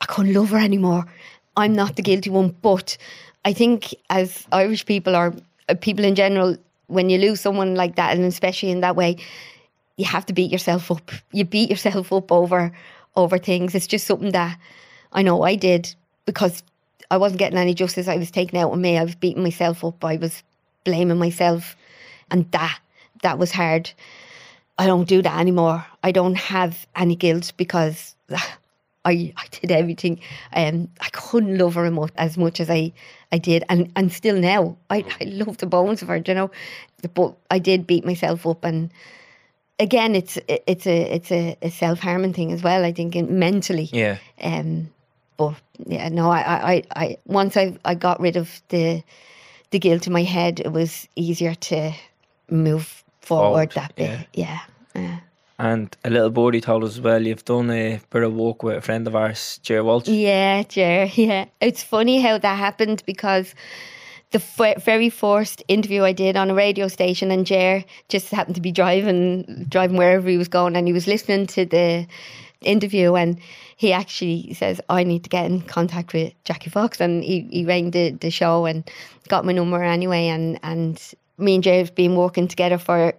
[0.00, 1.06] I couldn't love her anymore.
[1.56, 2.96] I'm not the guilty one, but
[3.44, 5.30] I think as Irish people uh,
[5.68, 6.56] Uh, people in general,
[6.88, 9.16] when you lose someone like that, and especially in that way,
[9.96, 11.10] you have to beat yourself up.
[11.32, 12.72] You beat yourself up over
[13.16, 13.74] over things.
[13.74, 14.58] It's just something that
[15.12, 15.94] I know I did
[16.26, 16.62] because
[17.10, 18.08] I wasn't getting any justice.
[18.08, 18.98] I was taking out on me.
[18.98, 20.04] I was beating myself up.
[20.04, 20.42] I was
[20.84, 21.76] blaming myself,
[22.30, 22.78] and that
[23.22, 23.90] that was hard.
[24.78, 25.86] I don't do that anymore.
[26.02, 28.16] I don't have any guilt because
[29.04, 30.20] I I did everything.
[30.54, 32.92] Um, I couldn't love her emo- as much as I
[33.32, 36.22] I did, and and still now I I love the bones of her.
[36.26, 36.50] You know,
[37.14, 38.90] but I did beat myself up and
[39.78, 42.84] again, it's it's a it's a, a self harming thing as well.
[42.84, 43.88] I think in- mentally.
[43.92, 44.18] Yeah.
[44.40, 44.90] Um,
[45.36, 45.54] but
[45.86, 49.02] yeah, no, I, I, I, I once I I got rid of the
[49.70, 51.92] the guilt in my head, it was easier to
[52.50, 54.26] move forward, Forward, that bit.
[54.34, 54.60] Yeah.
[54.94, 55.18] yeah.
[55.64, 58.76] And a little birdie told us as well, you've done a bit of work with
[58.76, 60.08] a friend of ours, Jer Walsh.
[60.08, 61.08] Yeah, Jer.
[61.14, 63.54] Yeah, it's funny how that happened because
[64.32, 68.56] the f- very first interview I did on a radio station, and Jer just happened
[68.56, 72.06] to be driving, driving wherever he was going, and he was listening to the
[72.60, 73.38] interview, and
[73.78, 77.64] he actually says, "I need to get in contact with Jackie Fox," and he he
[77.64, 78.84] rang the the show and
[79.28, 81.00] got my number anyway, and and
[81.38, 83.14] me and Jer have been working together for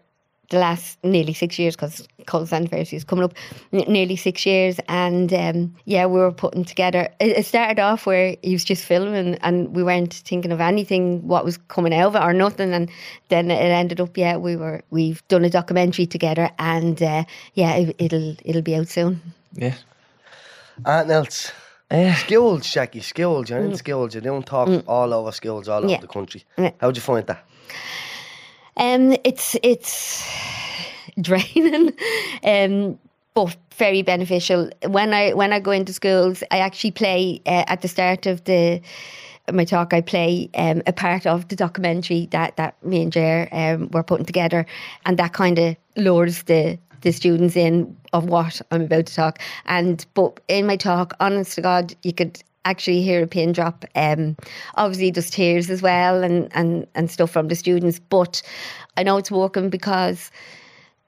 [0.49, 3.33] the last nearly six years because Cole's anniversary is coming up,
[3.73, 4.79] n- nearly six years.
[4.87, 7.09] And um, yeah, we were putting together.
[7.19, 11.27] It, it started off where he was just filming and we weren't thinking of anything,
[11.27, 12.73] what was coming out of it or nothing.
[12.73, 12.89] And
[13.29, 17.23] then it ended up, yeah, we were we've done a documentary together, and uh,
[17.53, 19.21] yeah, it, it'll it'll be out soon.
[19.53, 19.75] Yeah.
[20.85, 21.51] Aunt else.
[22.17, 23.49] Skills, Jackie, skills.
[23.49, 24.15] You're in skills.
[24.15, 25.89] You don't talk all over skills all Mm.
[25.89, 25.97] Yeah.
[25.97, 26.43] over the country.
[26.57, 26.71] Yeah.
[26.81, 27.45] How'd you find that?
[28.77, 30.27] Um, it's it's
[31.21, 31.93] draining,
[32.43, 32.99] um,
[33.33, 34.69] but very beneficial.
[34.87, 38.43] When I when I go into schools, I actually play uh, at the start of
[38.43, 38.81] the
[39.51, 39.93] my talk.
[39.93, 44.03] I play um, a part of the documentary that that me and Jer um, were
[44.03, 44.65] putting together,
[45.05, 49.39] and that kind of lures the the students in of what I'm about to talk.
[49.65, 53.85] And but in my talk, honest to God, you could actually hear a pin drop.
[53.95, 54.35] Um,
[54.75, 57.99] obviously, there's tears as well and, and, and stuff from the students.
[57.99, 58.41] But
[58.97, 60.31] I know it's working because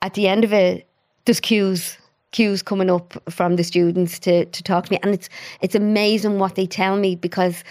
[0.02, 0.88] at the end of it,
[1.26, 1.98] there's queues
[2.32, 5.30] queues coming up from the students to, to talk to me, and it's
[5.62, 7.64] it's amazing what they tell me because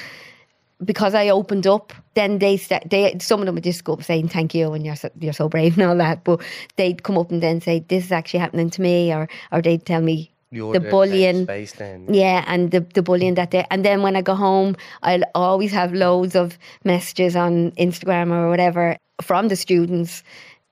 [0.85, 4.03] because I opened up, then they start, they some of them would just go up
[4.03, 6.43] saying thank you and you're so, you're so brave and all that, but
[6.77, 9.87] they'd come up and then say this is actually happening to me, or or they'd
[9.87, 11.45] tell me the bullying.
[11.45, 12.13] Space then.
[12.13, 15.73] Yeah, and the, the bullying that they and then when I go home, I'll always
[15.73, 20.23] have loads of messages on Instagram or whatever from the students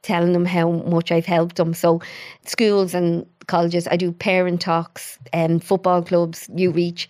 [0.02, 1.72] telling them how much I've helped them.
[1.74, 2.00] So
[2.44, 7.08] schools and colleges, I do parent talks and football clubs, you reach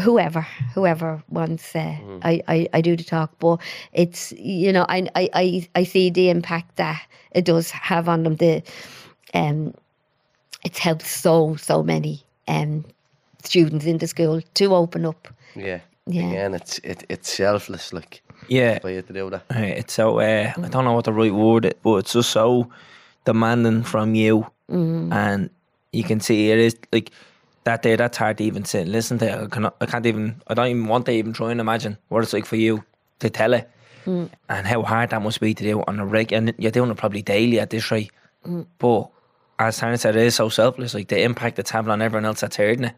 [0.00, 0.40] whoever,
[0.74, 3.38] whoever wants uh, I, I, I do the talk.
[3.38, 3.60] But
[3.92, 8.24] it's you know, I, I, I, I see the impact that it does have on
[8.24, 8.36] them.
[8.36, 8.62] The
[9.34, 9.74] um
[10.64, 12.84] it's helped so, so many um
[13.42, 15.28] students into school to open up.
[15.54, 15.80] Yeah.
[16.06, 16.28] Yeah.
[16.30, 19.44] Again, it's it, it's selfless, like Yeah, for you to do that.
[19.50, 22.30] Right, it's so uh, I don't know what the right word is, but it's just
[22.30, 22.68] so
[23.24, 25.48] demanding from you, and
[25.92, 27.10] you can see it is like
[27.64, 27.96] that day.
[27.96, 29.44] That's hard to even sit and listen to.
[29.44, 29.76] I cannot.
[29.80, 30.42] I can't even.
[30.46, 32.84] I don't even want to even try and imagine what it's like for you
[33.20, 33.70] to tell it,
[34.04, 36.32] and how hard that must be to do on a reg.
[36.32, 38.12] And you're doing it probably daily at this rate.
[38.78, 39.08] But
[39.58, 40.94] as Tanya said, it is so selfless.
[40.94, 42.94] Like the impact it's having on everyone else that's hearing it.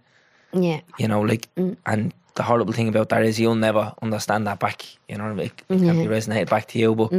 [0.52, 0.80] Yeah.
[0.98, 1.48] You know, like
[1.86, 2.12] and.
[2.36, 4.84] The horrible thing about that is you'll never understand that back.
[5.08, 6.94] You know, like, it can't be resonated back to you.
[6.94, 7.10] But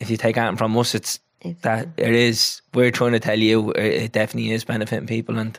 [0.00, 3.38] if you take anything from us, it's It's- that it is we're trying to tell
[3.38, 5.56] you it it definitely is benefiting people and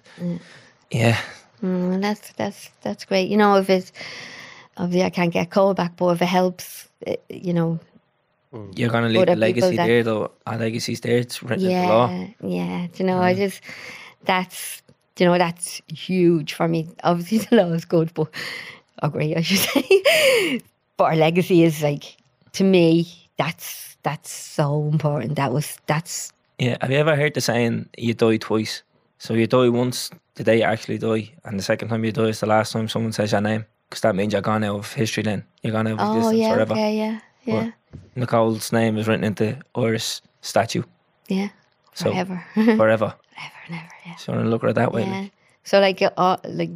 [0.92, 1.18] yeah
[1.64, 3.30] Mm, that's that's that's great.
[3.30, 3.94] You know, if it's
[4.76, 7.80] obviously I can't get a call back, but if it helps, it, you know,
[8.76, 8.96] you're mm-hmm.
[8.96, 11.88] gonna leave a legacy that- there though ah, our legacy's there it's written in the
[11.88, 12.88] law yeah, yeah.
[12.88, 13.38] Do you know, I mm.
[13.38, 13.62] just
[14.26, 14.82] that's
[15.16, 16.88] do you know that's huge for me.
[17.04, 18.30] Obviously, the law is good, but
[19.02, 20.62] oh, great, I should say.
[20.96, 22.18] but our legacy is like
[22.54, 23.08] to me.
[23.38, 25.36] That's that's so important.
[25.36, 28.84] That was that's yeah have you ever heard the saying you die twice
[29.20, 32.24] so you die once the day you actually die and the second time you die
[32.24, 34.94] is the last time someone says your name because that means you're gone out of
[34.94, 37.72] history then you're gone out of oh existence yeah, forever okay, yeah, yeah,
[38.16, 40.84] Nicole's name is written into Iris statue
[41.28, 41.50] yeah.
[41.94, 43.14] So- Forever, forever forever
[43.68, 43.90] and ever.
[44.06, 44.16] Yeah.
[44.16, 45.20] so you want to look at it that way Yeah.
[45.22, 45.32] like,
[45.64, 46.70] So like, uh, like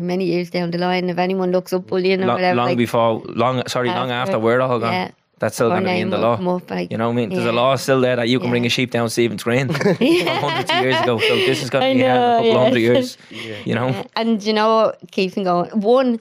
[0.00, 2.78] many years down the line, if anyone looks up bullying or Lo- whatever, long like,
[2.78, 5.10] before long sorry long After- after we're all gone yeah.
[5.38, 7.30] that's still going to be in the law up, like, You know what I mean?
[7.30, 10.70] There's a law still there that you can bring a sheep down Stephen's Green hundreds
[10.70, 11.18] of years ago.
[11.18, 13.18] So this is going to be in a know, couple hundred yes.
[13.30, 13.66] years.
[13.66, 13.88] You know?
[13.88, 14.04] Yeah.
[14.16, 15.70] And you know what keeps me going?
[15.80, 16.20] One,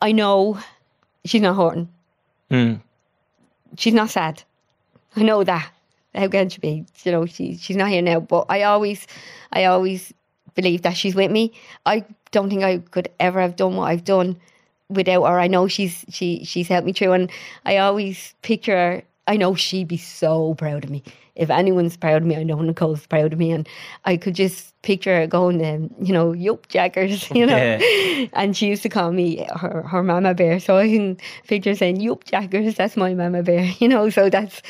[0.00, 0.58] I know
[1.24, 1.88] she's not hurting.
[2.50, 2.80] Mm.
[3.76, 4.42] She's not sad.
[5.16, 5.70] I know that.
[6.14, 6.86] How can she be?
[7.02, 8.20] You know, she she's not here now.
[8.20, 9.06] But I always,
[9.52, 10.12] I always
[10.54, 11.52] believe that she's with me.
[11.86, 14.36] I don't think I could ever have done what I've done
[14.88, 15.40] without her.
[15.40, 17.30] I know she's she she's helped me through, and
[17.64, 19.02] I always picture.
[19.26, 21.02] I know she'd be so proud of me.
[21.36, 23.68] If anyone's proud of me, I know Nicole's proud of me, and
[24.04, 27.56] I could just picture her going, um, you know, yup, jackers, you know.
[27.56, 28.26] Yeah.
[28.34, 30.60] And she used to call me her, her mama bear.
[30.60, 31.16] So I can
[31.48, 33.64] picture saying, Yup, Jackers, that's my mama bear.
[33.84, 34.62] You know, so that's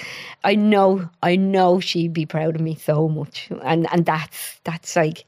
[0.43, 3.49] I know I know she'd be proud of me so much.
[3.63, 5.25] And and that's that's like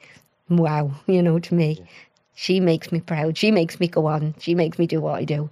[0.48, 1.84] wow, you know, to me.
[2.34, 3.38] She makes me proud.
[3.38, 4.34] She makes me go on.
[4.38, 5.48] She makes me do what I do.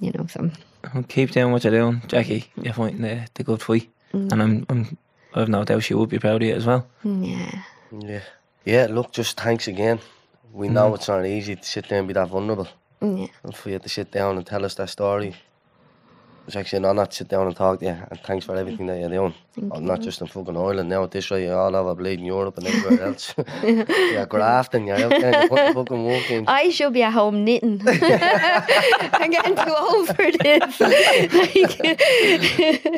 [0.00, 0.50] You know, so
[0.92, 2.50] Well, Keep doing what you're doing, Jackie.
[2.60, 3.88] You're fighting the, the good fight.
[4.12, 4.32] Mm.
[4.32, 4.98] And I'm, I'm,
[5.34, 6.86] I've no doubt she would be proud of it as well.
[7.04, 7.62] Mm, yeah.
[8.08, 8.20] Yeah.
[8.64, 10.00] Yeah, look, just thanks again.
[10.52, 10.94] We know mm.
[10.96, 12.68] it's not easy to sit there and be that vulnerable.
[13.00, 13.26] Yeah.
[13.42, 15.34] And for you to sit down and tell us that story.
[16.46, 17.90] It's actually an honour to sit down and talk to you.
[18.10, 19.34] And thanks for everything that you're doing.
[19.72, 22.58] Oh, Not just in fucking Ireland now, at this rate, you're all over bleeding Europe
[22.58, 23.34] and everywhere else.
[23.64, 26.44] you're grafting, you're out there, you're putting fucking work in.
[26.46, 27.80] I should be at home knitting.
[27.86, 30.80] I'm getting too old for this.
[30.80, 31.78] like,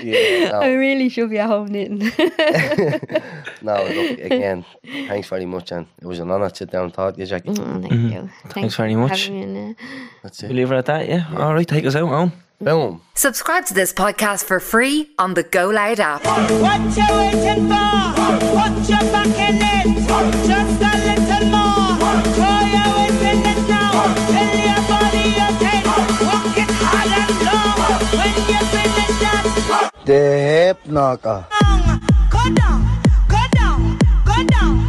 [0.04, 0.60] Yeah, no.
[0.60, 2.00] I really should be at home knitting.
[3.62, 6.94] No, look, again, thanks very much, and it was an honour to sit down and
[6.94, 7.48] talk to you, Jackie.
[7.50, 8.30] Oh, thank you.
[8.50, 9.26] Thanks, very much.
[9.26, 9.74] having me on, uh,
[10.22, 10.52] That's We it.
[10.54, 11.26] leave it at that, yeah?
[11.36, 12.32] All right, take us out home.
[12.60, 13.02] Boom.
[13.14, 16.24] Subscribe to this podcast for free on the Go Loud app.
[16.24, 18.02] What you waiting for?
[18.50, 19.86] Put your back in it.
[20.42, 21.94] Just a little more.
[22.34, 24.10] Throw your weight in it now.
[24.26, 25.78] Fill your body okay.
[26.26, 27.78] Walk it hard and long.
[28.18, 31.46] When you finish that The hip knocker.
[31.62, 32.80] song, go down,
[33.28, 34.87] go down, go down.